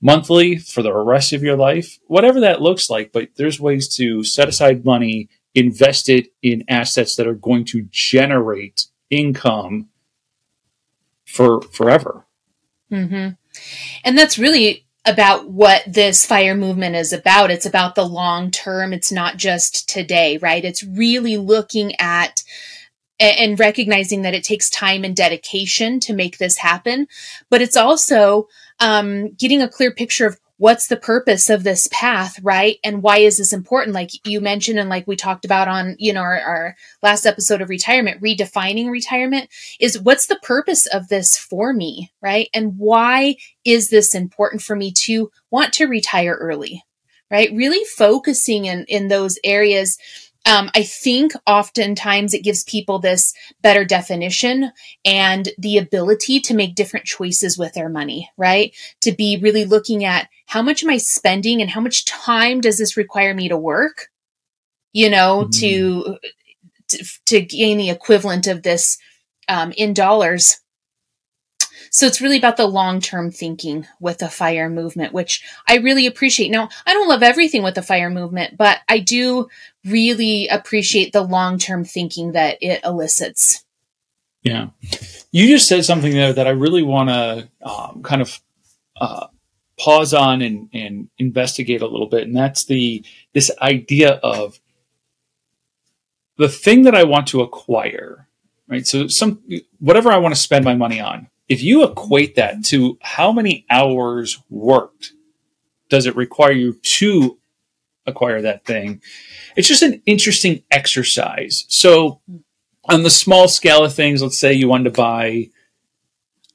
monthly 0.00 0.56
for 0.56 0.82
the 0.82 0.94
rest 0.94 1.32
of 1.32 1.42
your 1.42 1.56
life, 1.56 1.98
whatever 2.06 2.40
that 2.40 2.62
looks 2.62 2.88
like. 2.88 3.12
But 3.12 3.30
there's 3.36 3.60
ways 3.60 3.94
to 3.96 4.24
set 4.24 4.48
aside 4.48 4.84
money, 4.84 5.28
invest 5.54 6.08
it 6.08 6.28
in 6.42 6.64
assets 6.68 7.16
that 7.16 7.26
are 7.26 7.34
going 7.34 7.64
to 7.66 7.86
generate 7.90 8.86
income 9.10 9.88
for 11.26 11.60
forever. 11.60 12.24
Mm-hmm. 12.90 13.30
And 14.04 14.18
that's 14.18 14.38
really 14.38 14.86
about 15.04 15.48
what 15.48 15.82
this 15.86 16.24
fire 16.24 16.54
movement 16.54 16.94
is 16.94 17.12
about. 17.12 17.50
It's 17.50 17.66
about 17.66 17.94
the 17.94 18.06
long 18.06 18.50
term. 18.50 18.92
It's 18.92 19.10
not 19.10 19.36
just 19.36 19.88
today, 19.88 20.38
right? 20.38 20.64
It's 20.64 20.84
really 20.84 21.36
looking 21.36 21.94
at 21.98 22.42
and 23.20 23.58
recognizing 23.58 24.22
that 24.22 24.34
it 24.34 24.44
takes 24.44 24.70
time 24.70 25.04
and 25.04 25.16
dedication 25.16 26.00
to 26.00 26.12
make 26.12 26.38
this 26.38 26.56
happen. 26.56 27.08
But 27.50 27.62
it's 27.62 27.76
also 27.76 28.48
um, 28.80 29.32
getting 29.34 29.62
a 29.62 29.68
clear 29.68 29.90
picture 29.90 30.26
of 30.26 30.38
what's 30.58 30.88
the 30.88 30.96
purpose 30.96 31.48
of 31.48 31.62
this 31.62 31.88
path, 31.92 32.38
right? 32.42 32.78
And 32.82 33.00
why 33.02 33.18
is 33.18 33.38
this 33.38 33.52
important? 33.52 33.94
Like 33.94 34.10
you 34.26 34.40
mentioned, 34.40 34.78
and 34.78 34.88
like 34.88 35.06
we 35.06 35.16
talked 35.16 35.44
about 35.44 35.68
on, 35.68 35.94
you 35.98 36.12
know, 36.12 36.20
our, 36.20 36.40
our 36.40 36.76
last 37.00 37.26
episode 37.26 37.62
of 37.62 37.68
retirement, 37.68 38.20
redefining 38.20 38.90
retirement 38.90 39.48
is 39.78 40.00
what's 40.00 40.26
the 40.26 40.38
purpose 40.42 40.86
of 40.86 41.08
this 41.08 41.38
for 41.38 41.72
me, 41.72 42.10
right? 42.20 42.48
And 42.52 42.76
why 42.76 43.36
is 43.64 43.88
this 43.88 44.14
important 44.14 44.60
for 44.60 44.74
me 44.74 44.92
to 45.04 45.30
want 45.50 45.72
to 45.74 45.86
retire 45.86 46.34
early, 46.34 46.84
right? 47.30 47.50
Really 47.52 47.84
focusing 47.84 48.64
in, 48.64 48.84
in 48.88 49.06
those 49.06 49.38
areas 49.44 49.96
um, 50.48 50.70
I 50.74 50.82
think 50.82 51.32
oftentimes 51.46 52.32
it 52.32 52.42
gives 52.42 52.64
people 52.64 52.98
this 52.98 53.34
better 53.60 53.84
definition 53.84 54.72
and 55.04 55.50
the 55.58 55.76
ability 55.76 56.40
to 56.40 56.54
make 56.54 56.74
different 56.74 57.04
choices 57.04 57.58
with 57.58 57.74
their 57.74 57.90
money, 57.90 58.30
right? 58.38 58.74
To 59.02 59.12
be 59.12 59.38
really 59.42 59.66
looking 59.66 60.06
at 60.06 60.28
how 60.46 60.62
much 60.62 60.82
am 60.82 60.88
I 60.88 60.96
spending 60.96 61.60
and 61.60 61.68
how 61.68 61.82
much 61.82 62.06
time 62.06 62.62
does 62.62 62.78
this 62.78 62.96
require 62.96 63.34
me 63.34 63.50
to 63.50 63.58
work, 63.58 64.08
you 64.94 65.10
know, 65.10 65.42
mm-hmm. 65.42 65.50
to, 65.60 66.18
to, 66.88 67.04
to 67.26 67.40
gain 67.42 67.76
the 67.76 67.90
equivalent 67.90 68.46
of 68.46 68.62
this 68.62 68.96
um, 69.48 69.72
in 69.72 69.92
dollars 69.92 70.60
so 71.90 72.06
it's 72.06 72.20
really 72.20 72.38
about 72.38 72.56
the 72.56 72.66
long 72.66 73.00
term 73.00 73.30
thinking 73.30 73.86
with 74.00 74.18
the 74.18 74.28
fire 74.28 74.68
movement, 74.68 75.12
which 75.12 75.42
I 75.66 75.76
really 75.76 76.06
appreciate. 76.06 76.50
Now, 76.50 76.68
I 76.86 76.94
don't 76.94 77.08
love 77.08 77.22
everything 77.22 77.62
with 77.62 77.74
the 77.74 77.82
fire 77.82 78.10
movement, 78.10 78.56
but 78.56 78.78
I 78.88 78.98
do 78.98 79.48
really 79.84 80.48
appreciate 80.48 81.12
the 81.12 81.22
long 81.22 81.58
term 81.58 81.84
thinking 81.84 82.32
that 82.32 82.58
it 82.60 82.80
elicits. 82.84 83.64
Yeah. 84.42 84.68
You 85.32 85.48
just 85.48 85.68
said 85.68 85.84
something 85.84 86.12
there 86.12 86.32
that 86.32 86.46
I 86.46 86.50
really 86.50 86.82
want 86.82 87.08
to 87.10 87.48
um, 87.62 88.02
kind 88.02 88.22
of 88.22 88.40
uh, 89.00 89.26
pause 89.78 90.14
on 90.14 90.42
and, 90.42 90.68
and 90.72 91.08
investigate 91.18 91.82
a 91.82 91.86
little 91.86 92.08
bit. 92.08 92.22
And 92.22 92.36
that's 92.36 92.64
the, 92.64 93.04
this 93.34 93.50
idea 93.60 94.12
of 94.22 94.58
the 96.36 96.48
thing 96.48 96.82
that 96.82 96.94
I 96.94 97.04
want 97.04 97.26
to 97.28 97.42
acquire, 97.42 98.28
right? 98.68 98.86
So 98.86 99.08
some, 99.08 99.42
whatever 99.80 100.10
I 100.10 100.18
want 100.18 100.34
to 100.34 100.40
spend 100.40 100.64
my 100.64 100.74
money 100.74 101.00
on, 101.00 101.28
if 101.48 101.62
you 101.62 101.84
equate 101.84 102.34
that 102.36 102.64
to 102.66 102.98
how 103.00 103.32
many 103.32 103.64
hours 103.70 104.40
worked 104.50 105.12
does 105.88 106.06
it 106.06 106.16
require 106.16 106.52
you 106.52 106.74
to 106.74 107.38
acquire 108.06 108.42
that 108.42 108.64
thing, 108.64 109.00
it's 109.56 109.68
just 109.68 109.82
an 109.82 110.02
interesting 110.06 110.62
exercise. 110.70 111.64
So, 111.68 112.20
on 112.84 113.02
the 113.02 113.10
small 113.10 113.48
scale 113.48 113.84
of 113.84 113.94
things, 113.94 114.22
let's 114.22 114.38
say 114.38 114.52
you 114.52 114.68
wanted 114.68 114.84
to 114.84 114.98
buy 114.98 115.50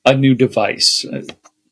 a 0.06 0.16
new 0.16 0.34
device, 0.34 1.06
uh, 1.06 1.22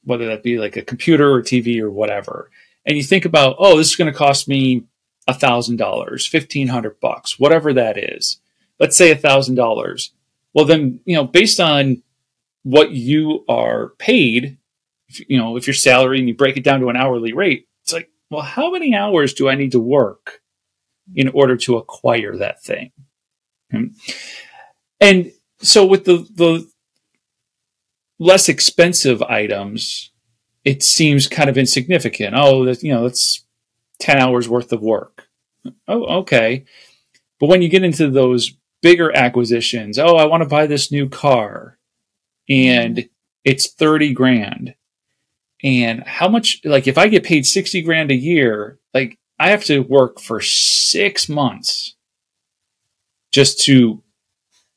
whether 0.04 0.28
that 0.28 0.44
be 0.44 0.60
like 0.60 0.78
a 0.78 0.84
computer 0.84 1.32
or 1.32 1.42
TV 1.42 1.80
or 1.80 1.90
whatever, 1.90 2.52
and 2.86 2.98
you 2.98 3.04
think 3.04 3.26
about, 3.26 3.56
oh, 3.60 3.78
this 3.78 3.90
is 3.90 3.96
going 3.96 4.12
to 4.12 4.18
cost 4.18 4.48
me 4.48 4.84
a 5.28 5.34
thousand 5.34 5.78
dollars, 5.78 6.28
fifteen 6.28 6.68
hundred 6.68 7.00
bucks, 7.00 7.40
whatever 7.40 7.74
that 7.74 7.98
is. 7.98 8.40
Let's 8.80 8.98
say 8.98 9.12
a 9.12 9.16
thousand 9.16 9.56
dollars. 9.56 10.12
Well, 10.54 10.66
then 10.66 11.00
you 11.06 11.16
know, 11.16 11.24
based 11.24 11.60
on 11.60 12.02
what 12.64 12.92
you 12.92 13.44
are 13.48 13.90
paid, 13.98 14.58
if, 15.08 15.28
you 15.30 15.38
know, 15.38 15.58
if 15.58 15.68
your 15.68 15.74
salary 15.74 16.20
and 16.20 16.28
you 16.28 16.36
break 16.36 16.58
it 16.58 16.64
down 16.64 16.80
to 16.82 16.90
an 16.90 16.98
hourly 16.98 17.34
rate, 17.34 17.68
it's 17.84 17.94
like, 17.94 18.10
well, 18.30 18.42
how 18.42 18.72
many 18.72 18.96
hours 18.96 19.34
do 19.34 19.50
I 19.50 19.56
need 19.56 19.72
to 19.72 19.80
work 19.80 20.42
in 21.16 21.30
order 21.30 21.58
to 21.58 21.78
acquire 21.78 22.38
that 22.38 22.64
thing? 22.64 22.92
Hmm. 23.72 23.88
And 25.00 25.32
so 25.60 25.86
with 25.86 26.06
the, 26.06 26.28
the 26.34 26.70
less 28.20 28.48
expensive 28.48 29.22
items, 29.24 30.12
it 30.64 30.84
seems 30.84 31.28
kind 31.28 31.50
of 31.50 31.58
insignificant. 31.58 32.36
Oh, 32.38 32.66
that, 32.66 32.84
you 32.84 32.94
know, 32.94 33.04
that's 33.04 33.46
10 34.00 34.18
hours 34.18 34.48
worth 34.48 34.72
of 34.72 34.82
work. 34.82 35.28
Oh, 35.88 36.20
okay. 36.20 36.66
But 37.40 37.48
when 37.48 37.62
you 37.62 37.70
get 37.70 37.84
into 37.84 38.10
those 38.10 38.54
bigger 38.82 39.16
acquisitions, 39.16 39.98
oh, 39.98 40.16
I 40.18 40.26
want 40.26 40.42
to 40.42 40.50
buy 40.50 40.68
this 40.68 40.92
new 40.92 41.10
car 41.10 41.80
and 42.52 43.08
it's 43.46 43.72
30 43.72 44.14
grand. 44.14 44.76
And 45.64 46.04
how 46.04 46.28
much, 46.28 46.60
like, 46.66 46.88
if 46.88 46.98
I 46.98 47.08
get 47.08 47.24
paid 47.24 47.46
60 47.46 47.82
grand 47.84 48.12
a 48.12 48.16
year, 48.16 48.78
like, 48.94 49.18
I 49.40 49.52
have 49.52 49.64
to 49.66 49.80
work 49.80 50.20
for 50.20 50.42
six 50.42 51.30
months 51.30 51.96
just 53.32 53.64
to 53.66 54.04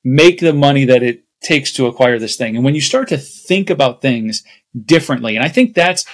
make 0.04 0.38
the 0.38 0.52
money 0.52 0.85
that 0.85 1.02
it 1.02 1.25
takes 1.43 1.73
to 1.73 1.87
acquire 1.87 2.19
this 2.19 2.37
thing. 2.37 2.54
And 2.54 2.64
when 2.64 2.75
you 2.75 2.81
start 2.81 3.09
to 3.09 3.19
think 3.19 3.71
about 3.71 4.00
things 4.00 4.45
differently, 4.87 5.37
and 5.37 5.45
I 5.45 5.49
think 5.49 5.75
that's, 5.75 6.04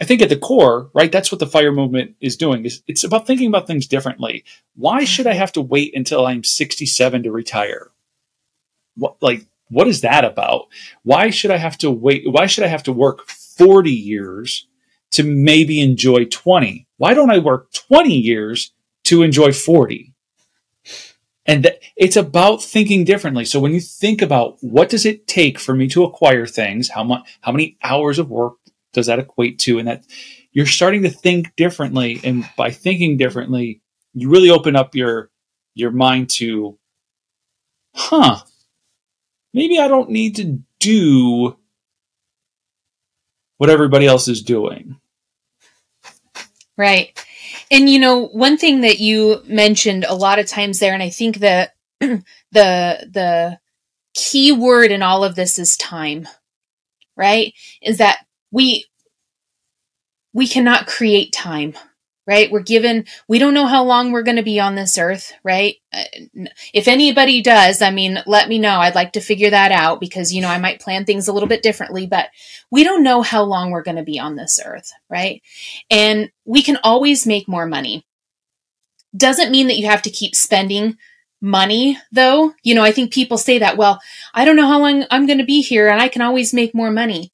I 0.00 0.04
think 0.04 0.22
at 0.22 0.30
the 0.30 0.36
core, 0.36 0.90
right, 0.94 1.12
that's 1.12 1.30
what 1.30 1.40
the 1.40 1.46
fire 1.46 1.72
movement 1.72 2.14
is 2.20 2.36
doing. 2.36 2.64
Is 2.64 2.82
it's 2.86 3.04
about 3.04 3.26
thinking 3.26 3.48
about 3.48 3.66
things 3.66 3.86
differently. 3.86 4.44
Why 4.74 5.04
should 5.04 5.26
I 5.26 5.34
have 5.34 5.52
to 5.52 5.60
wait 5.60 5.94
until 5.94 6.26
I'm 6.26 6.42
67 6.42 7.24
to 7.24 7.30
retire? 7.30 7.90
What, 8.96 9.16
like, 9.20 9.46
what 9.70 9.88
is 9.88 10.02
that 10.02 10.24
about? 10.24 10.66
Why 11.02 11.30
should 11.30 11.50
I 11.50 11.56
have 11.56 11.78
to 11.78 11.90
wait? 11.90 12.24
Why 12.26 12.46
should 12.46 12.64
I 12.64 12.68
have 12.68 12.82
to 12.84 12.92
work 12.92 13.26
40 13.28 13.90
years 13.90 14.66
to 15.12 15.22
maybe 15.22 15.80
enjoy 15.80 16.26
20? 16.26 16.86
Why 16.98 17.14
don't 17.14 17.30
I 17.30 17.38
work 17.38 17.72
20 17.72 18.12
years 18.14 18.72
to 19.04 19.22
enjoy 19.22 19.52
40? 19.52 20.12
And 21.46 21.72
it's 21.96 22.16
about 22.16 22.62
thinking 22.62 23.04
differently. 23.04 23.44
So 23.44 23.58
when 23.58 23.72
you 23.72 23.80
think 23.80 24.22
about 24.22 24.58
what 24.60 24.88
does 24.88 25.06
it 25.06 25.26
take 25.26 25.58
for 25.58 25.74
me 25.74 25.88
to 25.88 26.04
acquire 26.04 26.46
things, 26.46 26.90
how 26.90 27.02
much, 27.02 27.28
how 27.40 27.50
many 27.50 27.76
hours 27.82 28.18
of 28.18 28.30
work 28.30 28.54
does 28.92 29.06
that 29.06 29.18
equate 29.18 29.58
to? 29.60 29.78
And 29.78 29.88
that 29.88 30.04
you're 30.52 30.66
starting 30.66 31.02
to 31.02 31.10
think 31.10 31.54
differently. 31.56 32.20
And 32.22 32.48
by 32.56 32.70
thinking 32.70 33.16
differently, 33.16 33.80
you 34.14 34.28
really 34.28 34.50
open 34.50 34.76
up 34.76 34.94
your, 34.94 35.30
your 35.74 35.90
mind 35.90 36.30
to, 36.30 36.78
huh, 37.94 38.40
maybe 39.52 39.78
I 39.78 39.88
don't 39.88 40.10
need 40.10 40.36
to 40.36 40.58
do 40.78 41.56
what 43.58 43.70
everybody 43.70 44.06
else 44.06 44.28
is 44.28 44.42
doing. 44.42 44.96
Right. 46.76 47.18
And 47.70 47.90
you 47.90 47.98
know, 47.98 48.26
one 48.26 48.56
thing 48.56 48.80
that 48.80 49.00
you 49.00 49.42
mentioned 49.46 50.04
a 50.08 50.14
lot 50.14 50.38
of 50.38 50.46
times 50.46 50.78
there, 50.78 50.94
and 50.94 51.02
I 51.02 51.10
think 51.10 51.38
that 51.38 51.74
the 52.00 52.22
the 52.52 53.58
key 54.14 54.52
word 54.52 54.90
in 54.90 55.02
all 55.02 55.22
of 55.22 55.34
this 55.34 55.58
is 55.58 55.76
time, 55.76 56.26
right? 57.16 57.52
Is 57.82 57.98
that 57.98 58.24
we 58.50 58.86
we 60.32 60.48
cannot 60.48 60.86
create 60.86 61.32
time 61.32 61.74
right? 62.26 62.50
We're 62.50 62.60
given, 62.60 63.06
we 63.28 63.38
don't 63.38 63.54
know 63.54 63.66
how 63.66 63.82
long 63.82 64.12
we're 64.12 64.22
going 64.22 64.36
to 64.36 64.42
be 64.42 64.60
on 64.60 64.74
this 64.74 64.98
earth, 64.98 65.32
right? 65.42 65.76
Uh, 65.92 66.04
if 66.72 66.86
anybody 66.86 67.42
does, 67.42 67.82
I 67.82 67.90
mean, 67.90 68.18
let 68.26 68.48
me 68.48 68.58
know. 68.58 68.78
I'd 68.78 68.94
like 68.94 69.12
to 69.12 69.20
figure 69.20 69.50
that 69.50 69.72
out 69.72 70.00
because, 70.00 70.32
you 70.32 70.40
know, 70.40 70.48
I 70.48 70.58
might 70.58 70.80
plan 70.80 71.04
things 71.04 71.28
a 71.28 71.32
little 71.32 71.48
bit 71.48 71.62
differently, 71.62 72.06
but 72.06 72.28
we 72.70 72.84
don't 72.84 73.02
know 73.02 73.22
how 73.22 73.42
long 73.42 73.70
we're 73.70 73.82
going 73.82 73.96
to 73.96 74.02
be 74.02 74.18
on 74.18 74.36
this 74.36 74.60
earth, 74.64 74.92
right? 75.08 75.42
And 75.90 76.30
we 76.44 76.62
can 76.62 76.78
always 76.84 77.26
make 77.26 77.48
more 77.48 77.66
money. 77.66 78.06
Doesn't 79.16 79.50
mean 79.50 79.66
that 79.66 79.78
you 79.78 79.86
have 79.86 80.02
to 80.02 80.10
keep 80.10 80.36
spending 80.36 80.96
money 81.40 81.98
though. 82.12 82.52
You 82.62 82.74
know, 82.74 82.84
I 82.84 82.92
think 82.92 83.12
people 83.12 83.38
say 83.38 83.58
that, 83.58 83.76
well, 83.76 83.98
I 84.34 84.44
don't 84.44 84.56
know 84.56 84.68
how 84.68 84.78
long 84.78 85.04
I'm 85.10 85.26
going 85.26 85.38
to 85.38 85.44
be 85.44 85.62
here 85.62 85.88
and 85.88 86.00
I 86.00 86.08
can 86.08 86.22
always 86.22 86.54
make 86.54 86.74
more 86.74 86.90
money. 86.90 87.32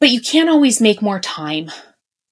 But 0.00 0.10
you 0.10 0.20
can't 0.20 0.48
always 0.48 0.80
make 0.80 1.02
more 1.02 1.20
time 1.20 1.70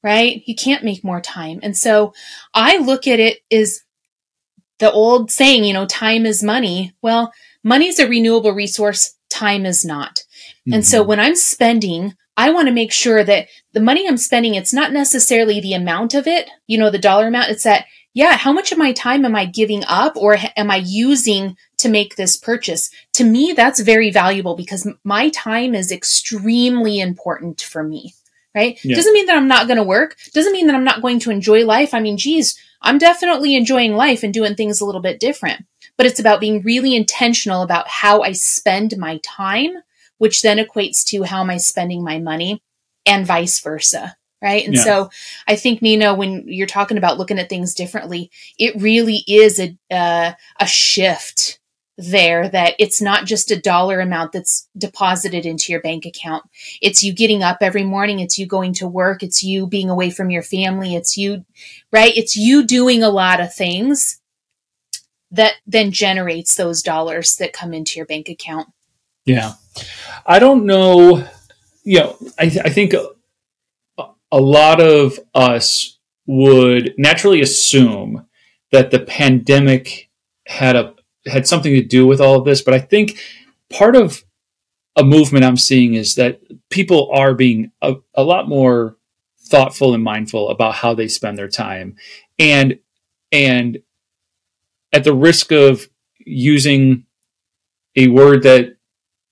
right? 0.02 0.42
You 0.46 0.54
can't 0.54 0.84
make 0.84 1.04
more 1.04 1.20
time. 1.20 1.60
And 1.62 1.76
so 1.76 2.14
I 2.54 2.78
look 2.78 3.06
at 3.06 3.20
it 3.20 3.40
as 3.50 3.82
the 4.78 4.90
old 4.90 5.30
saying, 5.30 5.64
you 5.64 5.74
know, 5.74 5.86
time 5.86 6.26
is 6.26 6.42
money. 6.42 6.94
Well, 7.02 7.32
money 7.62 7.88
is 7.88 7.98
a 7.98 8.08
renewable 8.08 8.52
resource, 8.52 9.14
time 9.28 9.66
is 9.66 9.84
not. 9.84 10.16
Mm-hmm. 10.16 10.74
And 10.74 10.86
so 10.86 11.00
mm-hmm. 11.00 11.08
when 11.08 11.20
I'm 11.20 11.36
spending, 11.36 12.14
I 12.36 12.50
want 12.50 12.68
to 12.68 12.74
make 12.74 12.92
sure 12.92 13.22
that 13.22 13.48
the 13.74 13.80
money 13.80 14.08
I'm 14.08 14.16
spending, 14.16 14.54
it's 14.54 14.72
not 14.72 14.92
necessarily 14.92 15.60
the 15.60 15.74
amount 15.74 16.14
of 16.14 16.26
it, 16.26 16.48
you 16.66 16.78
know, 16.78 16.90
the 16.90 16.98
dollar 16.98 17.26
amount. 17.26 17.50
It's 17.50 17.64
that, 17.64 17.84
yeah, 18.14 18.36
how 18.36 18.52
much 18.52 18.72
of 18.72 18.78
my 18.78 18.92
time 18.92 19.26
am 19.26 19.36
I 19.36 19.44
giving 19.44 19.84
up 19.86 20.16
or 20.16 20.38
am 20.56 20.70
I 20.70 20.76
using 20.76 21.56
to 21.78 21.90
make 21.90 22.16
this 22.16 22.38
purchase? 22.38 22.90
To 23.14 23.24
me, 23.24 23.52
that's 23.52 23.80
very 23.80 24.10
valuable 24.10 24.56
because 24.56 24.88
my 25.04 25.28
time 25.28 25.74
is 25.74 25.92
extremely 25.92 26.98
important 26.98 27.60
for 27.60 27.84
me 27.84 28.14
right? 28.54 28.78
Yeah. 28.84 28.96
Doesn't 28.96 29.12
mean 29.12 29.26
that 29.26 29.36
I'm 29.36 29.48
not 29.48 29.66
going 29.66 29.76
to 29.76 29.82
work. 29.82 30.16
Doesn't 30.32 30.52
mean 30.52 30.66
that 30.66 30.76
I'm 30.76 30.84
not 30.84 31.02
going 31.02 31.18
to 31.20 31.30
enjoy 31.30 31.64
life. 31.64 31.94
I 31.94 32.00
mean, 32.00 32.16
geez, 32.16 32.58
I'm 32.82 32.98
definitely 32.98 33.54
enjoying 33.54 33.94
life 33.94 34.22
and 34.22 34.32
doing 34.34 34.54
things 34.54 34.80
a 34.80 34.84
little 34.84 35.00
bit 35.00 35.20
different. 35.20 35.66
But 35.96 36.06
it's 36.06 36.20
about 36.20 36.40
being 36.40 36.62
really 36.62 36.96
intentional 36.96 37.62
about 37.62 37.88
how 37.88 38.22
I 38.22 38.32
spend 38.32 38.96
my 38.96 39.20
time, 39.22 39.72
which 40.18 40.42
then 40.42 40.58
equates 40.58 41.04
to 41.06 41.22
how 41.24 41.42
am 41.42 41.50
I 41.50 41.58
spending 41.58 42.02
my 42.02 42.18
money 42.18 42.62
and 43.06 43.26
vice 43.26 43.60
versa. 43.60 44.16
Right. 44.42 44.64
And 44.64 44.74
yeah. 44.74 44.84
so 44.84 45.10
I 45.46 45.56
think, 45.56 45.82
Nino, 45.82 46.14
when 46.14 46.44
you're 46.48 46.66
talking 46.66 46.96
about 46.96 47.18
looking 47.18 47.38
at 47.38 47.50
things 47.50 47.74
differently, 47.74 48.30
it 48.58 48.80
really 48.80 49.22
is 49.28 49.60
a, 49.60 49.76
uh, 49.90 50.32
a 50.58 50.66
shift 50.66 51.59
there 52.00 52.48
that 52.48 52.74
it's 52.78 53.00
not 53.02 53.26
just 53.26 53.50
a 53.50 53.60
dollar 53.60 54.00
amount 54.00 54.32
that's 54.32 54.68
deposited 54.76 55.44
into 55.44 55.72
your 55.72 55.82
bank 55.82 56.06
account. 56.06 56.44
It's 56.80 57.02
you 57.02 57.12
getting 57.12 57.42
up 57.42 57.58
every 57.60 57.84
morning. 57.84 58.20
It's 58.20 58.38
you 58.38 58.46
going 58.46 58.72
to 58.74 58.88
work. 58.88 59.22
It's 59.22 59.42
you 59.42 59.66
being 59.66 59.90
away 59.90 60.10
from 60.10 60.30
your 60.30 60.42
family. 60.42 60.94
It's 60.94 61.16
you, 61.16 61.44
right? 61.92 62.16
It's 62.16 62.36
you 62.36 62.66
doing 62.66 63.02
a 63.02 63.10
lot 63.10 63.40
of 63.40 63.54
things 63.54 64.20
that 65.30 65.54
then 65.66 65.92
generates 65.92 66.54
those 66.54 66.82
dollars 66.82 67.36
that 67.36 67.52
come 67.52 67.72
into 67.74 67.98
your 67.98 68.06
bank 68.06 68.28
account. 68.28 68.68
Yeah. 69.24 69.54
I 70.26 70.38
don't 70.38 70.66
know. 70.66 71.26
You 71.84 72.00
know, 72.00 72.16
I, 72.38 72.48
th- 72.48 72.64
I 72.64 72.70
think 72.70 72.94
a, 72.94 73.08
a 74.32 74.40
lot 74.40 74.80
of 74.80 75.18
us 75.34 75.98
would 76.26 76.94
naturally 76.96 77.40
assume 77.40 78.26
that 78.72 78.90
the 78.90 79.00
pandemic 79.00 80.08
had 80.46 80.76
a 80.76 80.94
had 81.30 81.46
something 81.46 81.72
to 81.72 81.82
do 81.82 82.06
with 82.06 82.20
all 82.20 82.36
of 82.36 82.44
this, 82.44 82.62
but 82.62 82.74
I 82.74 82.78
think 82.78 83.18
part 83.70 83.96
of 83.96 84.24
a 84.96 85.04
movement 85.04 85.44
I'm 85.44 85.56
seeing 85.56 85.94
is 85.94 86.14
that 86.16 86.40
people 86.68 87.10
are 87.14 87.34
being 87.34 87.72
a, 87.80 87.94
a 88.14 88.22
lot 88.22 88.48
more 88.48 88.96
thoughtful 89.38 89.94
and 89.94 90.02
mindful 90.04 90.50
about 90.50 90.74
how 90.74 90.94
they 90.94 91.08
spend 91.08 91.38
their 91.38 91.48
time, 91.48 91.96
and 92.38 92.78
and 93.32 93.78
at 94.92 95.04
the 95.04 95.14
risk 95.14 95.52
of 95.52 95.88
using 96.18 97.04
a 97.96 98.08
word 98.08 98.42
that 98.42 98.76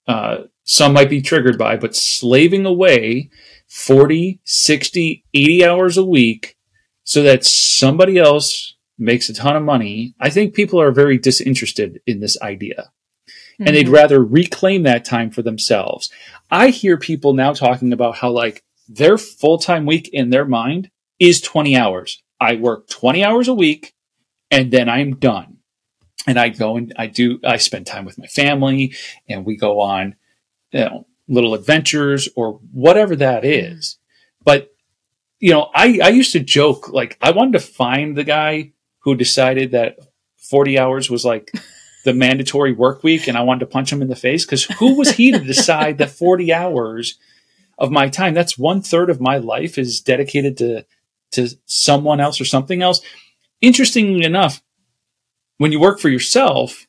uh, 0.06 0.44
some 0.64 0.92
might 0.92 1.10
be 1.10 1.22
triggered 1.22 1.58
by, 1.58 1.76
but 1.76 1.94
slaving 1.96 2.66
away 2.66 3.30
40, 3.68 4.40
60, 4.44 5.24
80 5.34 5.64
hours 5.64 5.96
a 5.96 6.04
week 6.04 6.56
so 7.04 7.22
that 7.22 7.44
somebody 7.44 8.18
else 8.18 8.76
makes 8.98 9.28
a 9.28 9.34
ton 9.34 9.56
of 9.56 9.62
money, 9.62 10.14
I 10.20 10.30
think 10.30 10.54
people 10.54 10.80
are 10.80 10.90
very 10.90 11.18
disinterested 11.18 12.00
in 12.06 12.20
this 12.20 12.40
idea. 12.42 12.90
Mm-hmm. 13.28 13.66
And 13.66 13.76
they'd 13.76 13.86
mm-hmm. 13.86 13.94
rather 13.94 14.24
reclaim 14.24 14.82
that 14.84 15.04
time 15.04 15.30
for 15.30 15.42
themselves. 15.42 16.10
I 16.50 16.68
hear 16.68 16.96
people 16.96 17.34
now 17.34 17.52
talking 17.52 17.92
about 17.92 18.16
how 18.16 18.30
like 18.30 18.64
their 18.88 19.18
full-time 19.18 19.86
week 19.86 20.08
in 20.12 20.30
their 20.30 20.44
mind 20.44 20.90
is 21.18 21.40
20 21.40 21.76
hours. 21.76 22.22
I 22.40 22.56
work 22.56 22.88
20 22.88 23.24
hours 23.24 23.48
a 23.48 23.54
week 23.54 23.94
and 24.50 24.70
then 24.70 24.88
I'm 24.88 25.16
done. 25.16 25.58
And 26.26 26.38
I 26.38 26.50
go 26.50 26.76
and 26.76 26.92
I 26.96 27.06
do, 27.06 27.40
I 27.44 27.56
spend 27.56 27.86
time 27.86 28.04
with 28.04 28.18
my 28.18 28.26
family 28.26 28.94
and 29.28 29.44
we 29.44 29.56
go 29.56 29.80
on, 29.80 30.16
you 30.72 30.80
know, 30.80 31.06
little 31.26 31.54
adventures 31.54 32.28
or 32.36 32.54
whatever 32.72 33.16
that 33.16 33.44
is. 33.44 33.98
But, 34.44 34.72
you 35.40 35.52
know, 35.52 35.70
I, 35.74 36.00
I 36.02 36.08
used 36.08 36.32
to 36.32 36.40
joke, 36.40 36.88
like, 36.88 37.16
I 37.20 37.30
wanted 37.30 37.52
to 37.52 37.60
find 37.60 38.16
the 38.16 38.24
guy 38.24 38.72
who 39.00 39.14
decided 39.14 39.72
that 39.72 39.98
40 40.38 40.78
hours 40.78 41.10
was 41.10 41.24
like 41.24 41.52
the 42.04 42.14
mandatory 42.14 42.72
work 42.72 43.02
week 43.02 43.28
and 43.28 43.36
I 43.36 43.42
wanted 43.42 43.60
to 43.60 43.66
punch 43.66 43.92
him 43.92 44.02
in 44.02 44.08
the 44.08 44.16
face 44.16 44.44
because 44.44 44.64
who 44.64 44.94
was 44.94 45.12
he 45.12 45.30
to 45.30 45.38
decide 45.38 45.98
that 45.98 46.10
40 46.10 46.52
hours 46.52 47.18
of 47.78 47.90
my 47.90 48.08
time, 48.08 48.34
that's 48.34 48.58
one 48.58 48.82
third 48.82 49.10
of 49.10 49.20
my 49.20 49.38
life 49.38 49.78
is 49.78 50.00
dedicated 50.00 50.56
to, 50.58 50.84
to 51.32 51.48
someone 51.66 52.20
else 52.20 52.40
or 52.40 52.44
something 52.44 52.82
else. 52.82 53.00
Interestingly 53.60 54.24
enough, 54.24 54.62
when 55.58 55.72
you 55.72 55.80
work 55.80 56.00
for 56.00 56.08
yourself, 56.08 56.86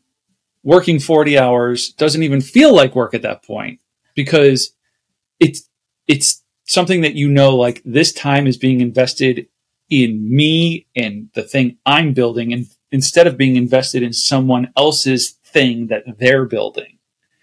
working 0.64 1.00
40 1.00 1.38
hours 1.38 1.90
doesn't 1.94 2.24
even 2.24 2.42
feel 2.42 2.74
like 2.74 2.96
work 2.96 3.14
at 3.14 3.22
that 3.24 3.44
point 3.44 3.80
because 4.16 4.74
it's, 5.40 5.68
it's 6.08 6.44
something 6.66 7.02
that 7.02 7.16
you 7.16 7.30
know, 7.30 7.56
like 7.56 7.82
this 7.84 8.14
time 8.14 8.48
is 8.48 8.58
being 8.58 8.82
invested 8.82 9.48
in 9.90 10.34
me 10.36 10.88
and 10.96 11.30
the 11.34 11.44
thing 11.44 11.78
I'm 11.86 12.14
building, 12.14 12.54
and 12.54 12.68
instead 12.92 13.28
of 13.28 13.38
being 13.38 13.56
invested 13.56 14.04
in 14.04 14.14
someone 14.14 14.72
else's 14.78 15.32
thing 15.32 15.88
that 15.88 16.04
they're 16.18 16.46
building. 16.46 16.98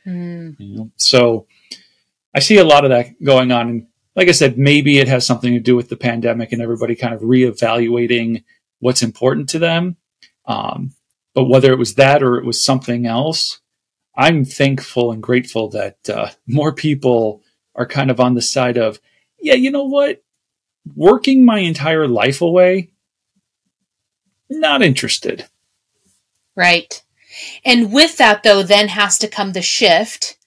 Mm. 0.06 0.56
You 0.58 0.76
know? 0.76 0.90
So 0.96 1.46
I 2.34 2.40
see 2.40 2.58
a 2.58 2.64
lot 2.64 2.84
of 2.84 2.90
that 2.90 3.22
going 3.22 3.50
on. 3.50 3.68
And 3.68 3.86
like 4.14 4.28
I 4.28 4.32
said, 4.32 4.58
maybe 4.58 4.98
it 4.98 5.08
has 5.08 5.26
something 5.26 5.54
to 5.54 5.60
do 5.60 5.76
with 5.76 5.88
the 5.88 5.96
pandemic 5.96 6.52
and 6.52 6.62
everybody 6.62 6.94
kind 6.94 7.14
of 7.14 7.22
reevaluating 7.22 8.44
what's 8.78 9.02
important 9.02 9.48
to 9.50 9.58
them. 9.58 9.96
Um, 10.46 10.92
but 11.34 11.44
whether 11.44 11.72
it 11.72 11.78
was 11.78 11.94
that 11.94 12.22
or 12.22 12.38
it 12.38 12.44
was 12.44 12.64
something 12.64 13.06
else, 13.06 13.60
I'm 14.16 14.44
thankful 14.44 15.12
and 15.12 15.22
grateful 15.22 15.68
that 15.70 15.98
uh, 16.08 16.30
more 16.46 16.72
people 16.72 17.42
are 17.74 17.86
kind 17.86 18.10
of 18.10 18.20
on 18.20 18.34
the 18.34 18.42
side 18.42 18.78
of, 18.78 19.00
yeah, 19.38 19.54
you 19.54 19.70
know 19.70 19.84
what? 19.84 20.22
Working 20.94 21.44
my 21.44 21.58
entire 21.58 22.06
life 22.06 22.40
away, 22.40 22.90
not 24.48 24.82
interested. 24.82 25.46
Right. 26.54 27.02
And 27.64 27.92
with 27.92 28.16
that, 28.18 28.42
though, 28.42 28.62
then 28.62 28.88
has 28.88 29.18
to 29.18 29.28
come 29.28 29.52
the 29.52 29.62
shift, 29.62 30.38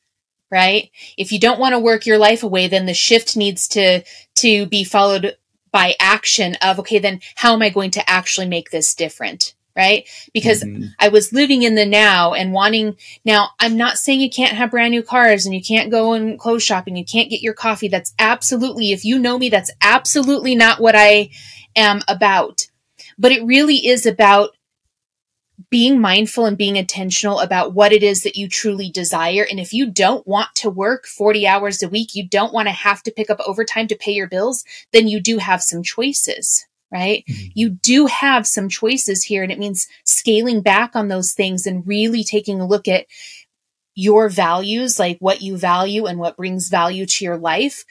right? 0.49 0.89
If 1.17 1.31
you 1.31 1.39
don't 1.39 1.59
want 1.59 1.73
to 1.73 1.79
work 1.79 2.05
your 2.05 2.17
life 2.17 2.41
away, 2.41 2.67
then 2.67 2.85
the 2.85 2.93
shift 2.93 3.37
needs 3.37 3.67
to, 3.69 4.03
to 4.35 4.65
be 4.65 4.83
followed 4.83 5.37
by 5.71 5.95
action 5.99 6.55
of, 6.61 6.79
okay, 6.79 6.97
then 6.97 7.19
how 7.35 7.53
am 7.53 7.61
I 7.61 7.69
going 7.69 7.91
to 7.91 8.09
actually 8.09 8.47
make 8.47 8.71
this 8.71 8.95
different? 8.95 9.53
Right? 9.79 10.07
Because 10.33 10.61
mm-hmm. 10.61 10.87
I 10.99 11.07
was 11.07 11.31
living 11.31 11.63
in 11.63 11.75
the 11.75 11.85
now 11.85 12.33
and 12.33 12.51
wanting, 12.51 12.97
now 13.23 13.51
I'm 13.61 13.77
not 13.77 13.97
saying 13.97 14.19
you 14.19 14.29
can't 14.29 14.57
have 14.57 14.71
brand 14.71 14.91
new 14.91 15.01
cars 15.01 15.45
and 15.45 15.55
you 15.55 15.63
can't 15.63 15.89
go 15.89 16.11
and 16.11 16.37
clothes 16.37 16.63
shopping, 16.63 16.97
you 16.97 17.05
can't 17.05 17.29
get 17.29 17.41
your 17.41 17.53
coffee. 17.53 17.87
That's 17.87 18.13
absolutely, 18.19 18.91
if 18.91 19.05
you 19.05 19.17
know 19.17 19.39
me, 19.39 19.47
that's 19.47 19.71
absolutely 19.79 20.53
not 20.53 20.81
what 20.81 20.95
I 20.97 21.29
am 21.77 22.01
about. 22.09 22.67
But 23.17 23.31
it 23.31 23.45
really 23.45 23.87
is 23.87 24.05
about 24.05 24.49
being 25.69 26.01
mindful 26.01 26.45
and 26.45 26.57
being 26.57 26.75
intentional 26.75 27.39
about 27.39 27.73
what 27.73 27.93
it 27.93 28.03
is 28.03 28.23
that 28.23 28.35
you 28.35 28.49
truly 28.49 28.89
desire. 28.89 29.45
And 29.49 29.61
if 29.61 29.71
you 29.71 29.89
don't 29.89 30.27
want 30.27 30.49
to 30.55 30.69
work 30.69 31.05
40 31.05 31.47
hours 31.47 31.81
a 31.81 31.87
week, 31.87 32.15
you 32.15 32.27
don't 32.27 32.53
want 32.53 32.67
to 32.67 32.73
have 32.73 33.01
to 33.03 33.11
pick 33.11 33.29
up 33.29 33.39
overtime 33.45 33.87
to 33.87 33.95
pay 33.95 34.11
your 34.11 34.27
bills, 34.27 34.65
then 34.91 35.07
you 35.07 35.21
do 35.21 35.37
have 35.37 35.61
some 35.61 35.83
choices 35.83 36.65
right? 36.91 37.23
Mm-hmm. 37.29 37.47
You 37.53 37.69
do 37.69 38.05
have 38.07 38.47
some 38.47 38.69
choices 38.69 39.23
here, 39.23 39.43
and 39.43 39.51
it 39.51 39.59
means 39.59 39.87
scaling 40.03 40.61
back 40.61 40.95
on 40.95 41.07
those 41.07 41.33
things 41.33 41.65
and 41.65 41.85
really 41.87 42.23
taking 42.23 42.59
a 42.59 42.67
look 42.67 42.87
at 42.87 43.05
your 43.95 44.29
values, 44.29 44.99
like 44.99 45.17
what 45.19 45.41
you 45.41 45.57
value 45.57 46.05
and 46.05 46.19
what 46.19 46.37
brings 46.37 46.69
value 46.69 47.05
to 47.05 47.25
your 47.25 47.37
life, 47.37 47.83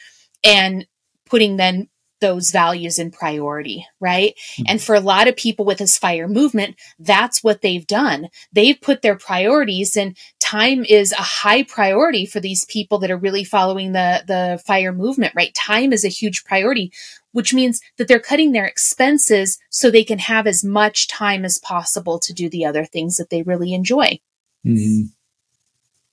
and 0.42 0.86
putting 1.26 1.56
then 1.56 1.88
those 2.20 2.50
values 2.50 2.98
in 2.98 3.10
priority, 3.10 3.86
right? 4.00 4.34
Mm-hmm. 4.34 4.62
And 4.68 4.82
for 4.82 4.94
a 4.94 5.00
lot 5.00 5.28
of 5.28 5.36
people 5.36 5.64
with 5.64 5.78
this 5.78 5.98
fire 5.98 6.28
movement, 6.28 6.76
that's 6.98 7.42
what 7.44 7.62
they've 7.62 7.86
done. 7.86 8.28
They've 8.52 8.80
put 8.80 9.02
their 9.02 9.16
priorities 9.16 9.96
and 9.96 10.16
time 10.40 10.84
is 10.84 11.12
a 11.12 11.16
high 11.22 11.62
priority 11.62 12.26
for 12.26 12.40
these 12.40 12.64
people 12.64 12.98
that 12.98 13.10
are 13.10 13.18
really 13.18 13.44
following 13.44 13.92
the, 13.92 14.24
the 14.26 14.62
fire 14.66 14.92
movement, 14.92 15.34
right? 15.36 15.54
Time 15.54 15.92
is 15.92 16.04
a 16.04 16.08
huge 16.08 16.44
priority 16.44 16.92
which 17.32 17.54
means 17.54 17.80
that 17.96 18.08
they're 18.08 18.18
cutting 18.18 18.52
their 18.52 18.66
expenses 18.66 19.58
so 19.70 19.90
they 19.90 20.04
can 20.04 20.18
have 20.18 20.46
as 20.46 20.64
much 20.64 21.08
time 21.08 21.44
as 21.44 21.58
possible 21.58 22.18
to 22.18 22.32
do 22.32 22.48
the 22.48 22.64
other 22.64 22.84
things 22.84 23.16
that 23.16 23.30
they 23.30 23.42
really 23.42 23.74
enjoy. 23.74 24.18
Mm-hmm. 24.66 25.06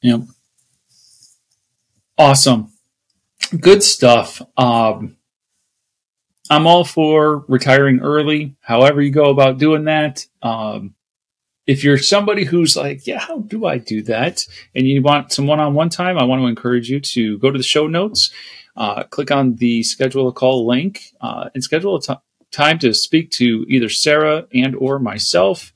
Yep. 0.02 0.22
Awesome. 2.18 2.72
Good 3.60 3.84
stuff. 3.84 4.42
Um, 4.58 5.18
I'm 6.50 6.68
all 6.68 6.84
for 6.84 7.44
retiring 7.48 8.02
early, 8.02 8.56
however 8.62 9.02
you 9.02 9.12
go 9.12 9.32
about 9.32 9.58
doing 9.58 9.86
that. 9.86 10.26
Um, 10.42 10.94
if 11.66 11.84
you're 11.84 11.98
somebody 11.98 12.44
who's 12.46 12.78
like, 12.78 13.08
yeah, 13.08 13.20
how 13.20 13.40
do 13.40 13.66
I 13.66 13.80
do 13.80 14.04
that? 14.04 14.46
And 14.76 14.86
you 14.86 15.02
want 15.02 15.32
some 15.32 15.48
one 15.48 15.60
on 15.60 15.74
one 15.74 15.90
time, 15.90 16.18
I 16.18 16.24
want 16.24 16.42
to 16.42 16.48
encourage 16.48 16.90
you 16.90 17.00
to 17.00 17.40
go 17.40 17.50
to 17.50 17.58
the 17.58 17.64
show 17.64 17.88
notes 17.88 18.32
uh, 18.76 19.04
click 19.04 19.32
on 19.32 19.56
the 19.56 19.84
schedule 19.84 20.28
a 20.28 20.34
call 20.34 20.68
link 20.68 21.14
uh, 21.22 21.50
and 21.54 21.64
schedule 21.64 21.96
a 21.96 22.02
t- 22.02 22.14
time 22.52 22.80
to 22.80 22.94
speak 22.94 23.32
to 23.32 23.66
either 23.68 23.90
Sarah 23.90 24.48
and 24.54 24.76
or 24.76 25.00
myself. 25.00 25.74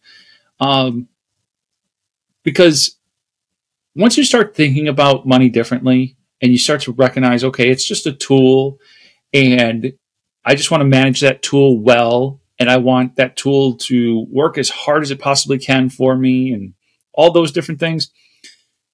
Um, 0.60 1.08
because 2.44 2.98
once 3.96 4.18
you 4.18 4.24
start 4.24 4.56
thinking 4.56 4.88
about 4.88 5.28
money 5.28 5.50
differently 5.50 6.18
and 6.42 6.52
you 6.52 6.58
start 6.58 6.82
to 6.82 6.94
recognize, 6.94 7.44
okay, 7.44 7.70
it's 7.70 7.86
just 7.88 8.06
a 8.06 8.14
tool 8.14 8.80
and 9.34 9.94
I 10.46 10.56
just 10.56 10.72
want 10.72 10.82
to 10.82 10.86
manage 10.86 11.22
that 11.22 11.42
tool 11.42 11.80
well 11.80 12.42
and 12.58 12.70
I 12.70 12.78
want 12.78 13.16
that 13.16 13.38
tool 13.38 13.76
to 13.78 14.26
work 14.30 14.58
as 14.58 14.70
hard 14.70 15.04
as 15.04 15.12
it 15.12 15.20
possibly 15.20 15.60
can 15.60 15.90
for 15.90 16.16
me 16.16 16.52
and 16.52 16.74
all 17.14 17.32
those 17.32 17.52
different 17.52 17.80
things. 17.80 18.12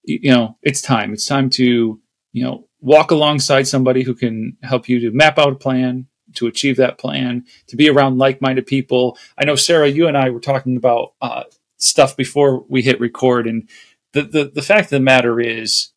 You 0.03 0.31
know, 0.31 0.57
it's 0.61 0.81
time. 0.81 1.13
It's 1.13 1.25
time 1.25 1.49
to, 1.51 1.99
you 2.31 2.43
know, 2.43 2.67
walk 2.85 3.09
alongside 3.09 3.67
somebody 3.67 4.03
who 4.03 4.13
can 4.13 4.55
help 4.61 4.87
you 4.87 4.99
to 4.99 5.11
map 5.11 5.39
out 5.39 5.51
a 5.51 5.55
plan, 5.55 6.05
to 6.35 6.45
achieve 6.45 6.77
that 6.77 6.99
plan, 6.99 7.43
to 7.65 7.75
be 7.75 7.89
around 7.89 8.19
like 8.19 8.41
minded 8.41 8.67
people. 8.67 9.17
I 9.37 9.45
know, 9.45 9.55
Sarah, 9.55 9.87
you 9.87 10.07
and 10.07 10.15
I 10.15 10.29
were 10.29 10.39
talking 10.39 10.77
about 10.77 11.13
uh, 11.19 11.45
stuff 11.77 12.15
before 12.15 12.63
we 12.69 12.83
hit 12.83 12.99
record. 12.99 13.47
And 13.47 13.67
the, 14.13 14.21
the, 14.21 14.51
the 14.53 14.61
fact 14.61 14.85
of 14.85 14.89
the 14.91 14.99
matter 14.99 15.39
is, 15.39 15.93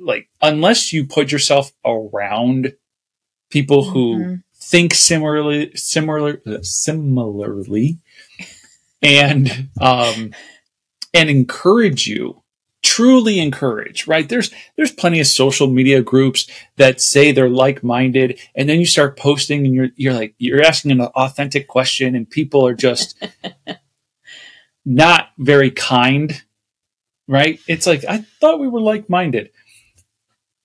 like, 0.00 0.28
unless 0.42 0.92
you 0.92 1.06
put 1.06 1.30
yourself 1.30 1.72
around 1.84 2.74
people 3.48 3.84
who 3.84 4.18
mm-hmm. 4.18 4.34
think 4.56 4.94
similarly, 4.94 5.70
similar, 5.76 6.42
similarly, 6.62 7.98
and 9.00 9.68
um, 9.80 10.32
and 11.14 11.30
encourage 11.30 12.06
you 12.06 12.39
truly 12.90 13.38
encourage 13.38 14.08
right? 14.08 14.28
There's 14.28 14.50
there's 14.76 14.90
plenty 14.90 15.20
of 15.20 15.28
social 15.28 15.68
media 15.68 16.02
groups 16.02 16.50
that 16.76 17.00
say 17.00 17.30
they're 17.30 17.48
like-minded 17.48 18.40
and 18.56 18.68
then 18.68 18.80
you 18.80 18.86
start 18.86 19.16
posting 19.16 19.64
and 19.64 19.72
you're 19.72 19.90
you're 19.94 20.12
like 20.12 20.34
you're 20.38 20.60
asking 20.60 20.90
an 20.90 21.00
authentic 21.00 21.68
question 21.68 22.16
and 22.16 22.28
people 22.28 22.66
are 22.66 22.74
just 22.74 23.16
not 24.84 25.28
very 25.38 25.70
kind 25.70 26.42
right? 27.28 27.60
It's 27.68 27.86
like 27.86 28.04
i 28.04 28.24
thought 28.40 28.58
we 28.58 28.66
were 28.66 28.80
like-minded. 28.80 29.50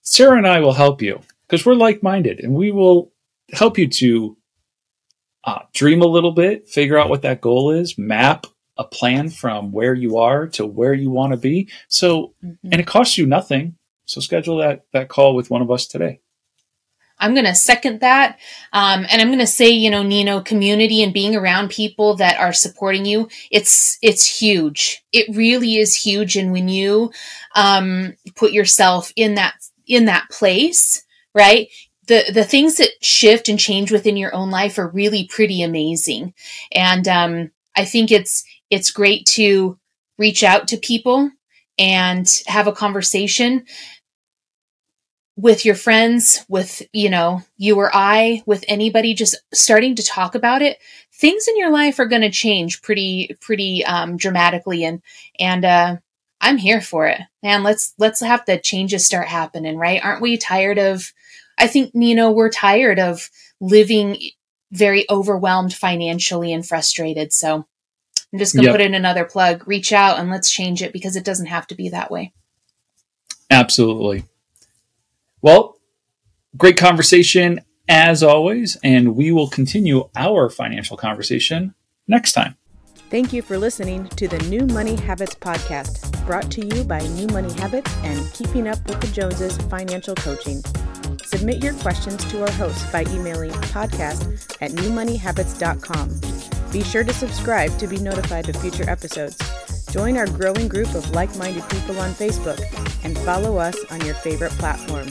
Sarah 0.01 0.39
and 0.39 0.47
i 0.47 0.61
will 0.61 0.73
help 0.73 1.03
you 1.03 1.21
because 1.47 1.63
we're 1.63 1.75
like-minded 1.75 2.39
and 2.39 2.55
we 2.55 2.71
will 2.71 3.11
help 3.51 3.77
you 3.77 3.88
to 3.88 4.35
uh, 5.43 5.59
dream 5.73 6.01
a 6.01 6.07
little 6.07 6.31
bit 6.31 6.67
figure 6.67 6.97
out 6.97 7.07
what 7.09 7.21
that 7.21 7.39
goal 7.39 7.69
is 7.69 7.99
map 7.99 8.47
a 8.77 8.83
plan 8.83 9.29
from 9.29 9.71
where 9.71 9.93
you 9.93 10.17
are 10.17 10.47
to 10.47 10.65
where 10.65 10.93
you 10.93 11.09
want 11.09 11.31
to 11.31 11.38
be. 11.38 11.69
So, 11.88 12.33
mm-hmm. 12.43 12.69
and 12.71 12.81
it 12.81 12.88
costs 12.88 13.17
you 13.17 13.25
nothing. 13.25 13.75
So 14.05 14.21
schedule 14.21 14.57
that, 14.57 14.85
that 14.91 15.09
call 15.09 15.35
with 15.35 15.49
one 15.49 15.61
of 15.61 15.71
us 15.71 15.88
today. 15.88 16.19
I'm 17.17 17.33
going 17.33 17.45
to 17.45 17.55
second 17.55 18.01
that. 18.01 18.38
Um, 18.73 19.05
and 19.09 19.21
I'm 19.21 19.29
going 19.29 19.39
to 19.39 19.47
say, 19.47 19.69
you 19.69 19.89
know, 19.89 20.03
Nino, 20.03 20.41
community 20.41 21.01
and 21.01 21.13
being 21.13 21.33
around 21.33 21.69
people 21.69 22.15
that 22.17 22.38
are 22.38 22.51
supporting 22.51 23.05
you, 23.05 23.29
it's, 23.49 23.97
it's 24.01 24.39
huge. 24.39 25.01
It 25.13 25.33
really 25.33 25.77
is 25.77 25.95
huge. 25.95 26.35
And 26.35 26.51
when 26.51 26.67
you, 26.67 27.13
um, 27.55 28.17
put 28.35 28.51
yourself 28.51 29.13
in 29.15 29.35
that, 29.35 29.55
in 29.88 30.05
that 30.05 30.29
place, 30.29 31.05
right? 31.33 31.69
The, 32.07 32.25
the 32.33 32.43
things 32.43 32.75
that 32.75 32.89
shift 33.01 33.47
and 33.47 33.57
change 33.57 33.93
within 33.93 34.17
your 34.17 34.35
own 34.35 34.51
life 34.51 34.77
are 34.77 34.89
really 34.89 35.25
pretty 35.25 35.63
amazing. 35.63 36.33
And, 36.73 37.07
um, 37.07 37.51
I 37.77 37.85
think 37.85 38.11
it's, 38.11 38.43
it's 38.69 38.91
great 38.91 39.25
to 39.28 39.78
reach 40.17 40.43
out 40.43 40.69
to 40.69 40.78
people 40.78 41.32
and 41.78 42.41
have 42.47 42.67
a 42.67 42.71
conversation 42.71 43.65
with 45.38 45.65
your 45.65 45.75
friends, 45.75 46.45
with, 46.47 46.82
you 46.93 47.10
know, 47.10 47.41
you 47.58 47.75
or 47.75 47.91
I, 47.93 48.41
with 48.45 48.63
anybody, 48.69 49.13
just 49.13 49.36
starting 49.54 49.95
to 49.95 50.04
talk 50.04 50.34
about 50.34 50.62
it, 50.62 50.78
things 51.13 51.47
in 51.49 51.58
your 51.58 51.71
life 51.71 51.99
are 51.99 52.06
going 52.06 52.21
to 52.21 52.32
change 52.32 52.82
pretty, 52.82 53.36
pretty, 53.41 53.84
um, 53.84 54.15
dramatically. 54.15 54.86
And, 54.86 55.01
and, 55.38 55.65
uh, 55.65 55.97
I'm 56.39 56.58
here 56.58 56.80
for 56.80 57.08
it. 57.08 57.19
Man, 57.43 57.63
let's, 57.63 57.93
let's 57.97 58.21
have 58.21 58.45
the 58.45 58.58
changes 58.60 59.06
start 59.06 59.28
happening, 59.28 59.78
right? 59.78 60.04
Aren't 60.04 60.21
we 60.21 60.38
tired 60.38 60.80
of, 60.80 61.12
I 61.58 61.67
think, 61.67 61.91
you 61.93 62.15
know, 62.15 62.32
we're 62.32 62.49
tired 62.49 62.99
of 62.99 63.30
living 63.60 64.17
very 64.71 65.06
overwhelmed 65.10 65.73
financially 65.73 66.54
and 66.54 66.65
frustrated. 66.65 67.34
So 67.34 67.65
I'm 68.35 68.39
just 68.39 68.53
going 68.53 68.63
to 68.63 68.71
yep. 68.71 68.73
put 68.73 68.81
in 68.81 68.93
another 68.93 69.23
plug. 69.23 69.65
Reach 69.65 69.93
out 69.93 70.19
and 70.19 70.29
let's 70.29 70.51
change 70.51 70.81
it 70.81 70.91
because 70.91 71.15
it 71.15 71.23
doesn't 71.23 71.45
have 71.45 71.67
to 71.67 71.75
be 71.75 71.87
that 71.87 72.11
way. 72.11 72.33
Absolutely. 73.49 74.25
Well, 75.41 75.77
great 76.57 76.75
conversation 76.75 77.61
as 77.87 78.23
always, 78.23 78.77
and 78.83 79.15
we 79.15 79.31
will 79.31 79.47
continue 79.47 80.09
our 80.17 80.49
financial 80.49 80.97
conversation 80.97 81.75
next 82.09 82.33
time. 82.33 82.57
Thank 83.09 83.31
you 83.31 83.41
for 83.41 83.57
listening 83.57 84.09
to 84.09 84.27
the 84.27 84.39
New 84.49 84.65
Money 84.65 84.97
Habits 84.97 85.35
podcast, 85.35 86.25
brought 86.25 86.51
to 86.51 86.65
you 86.65 86.83
by 86.83 86.99
New 86.99 87.27
Money 87.27 87.53
Habits 87.53 87.95
and 88.03 88.29
Keeping 88.33 88.67
Up 88.67 88.85
with 88.85 88.99
the 88.99 89.07
Joneses 89.07 89.55
Financial 89.69 90.15
Coaching. 90.15 90.61
Submit 91.23 91.63
your 91.63 91.75
questions 91.75 92.25
to 92.25 92.41
our 92.41 92.51
host 92.51 92.91
by 92.91 93.03
emailing 93.03 93.51
podcast 93.51 94.57
at 94.61 94.71
newmoneyhabits.com. 94.71 96.54
Be 96.75 96.83
sure 96.83 97.05
to 97.05 97.13
subscribe 97.13 97.77
to 97.77 97.88
be 97.88 97.97
notified 97.99 98.49
of 98.49 98.57
future 98.57 98.83
episodes. 98.89 99.38
Join 99.91 100.17
our 100.17 100.27
growing 100.27 100.67
group 100.67 100.93
of 100.93 101.09
like 101.11 101.33
minded 101.38 101.63
people 101.69 101.97
on 102.01 102.11
Facebook 102.11 102.59
and 103.05 103.17
follow 103.19 103.55
us 103.55 103.77
on 103.91 104.01
your 104.01 104.13
favorite 104.15 104.51
platform. 104.59 105.05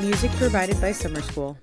Music 0.00 0.30
provided 0.38 0.80
by 0.80 0.92
Summer 0.92 1.20
School. 1.20 1.58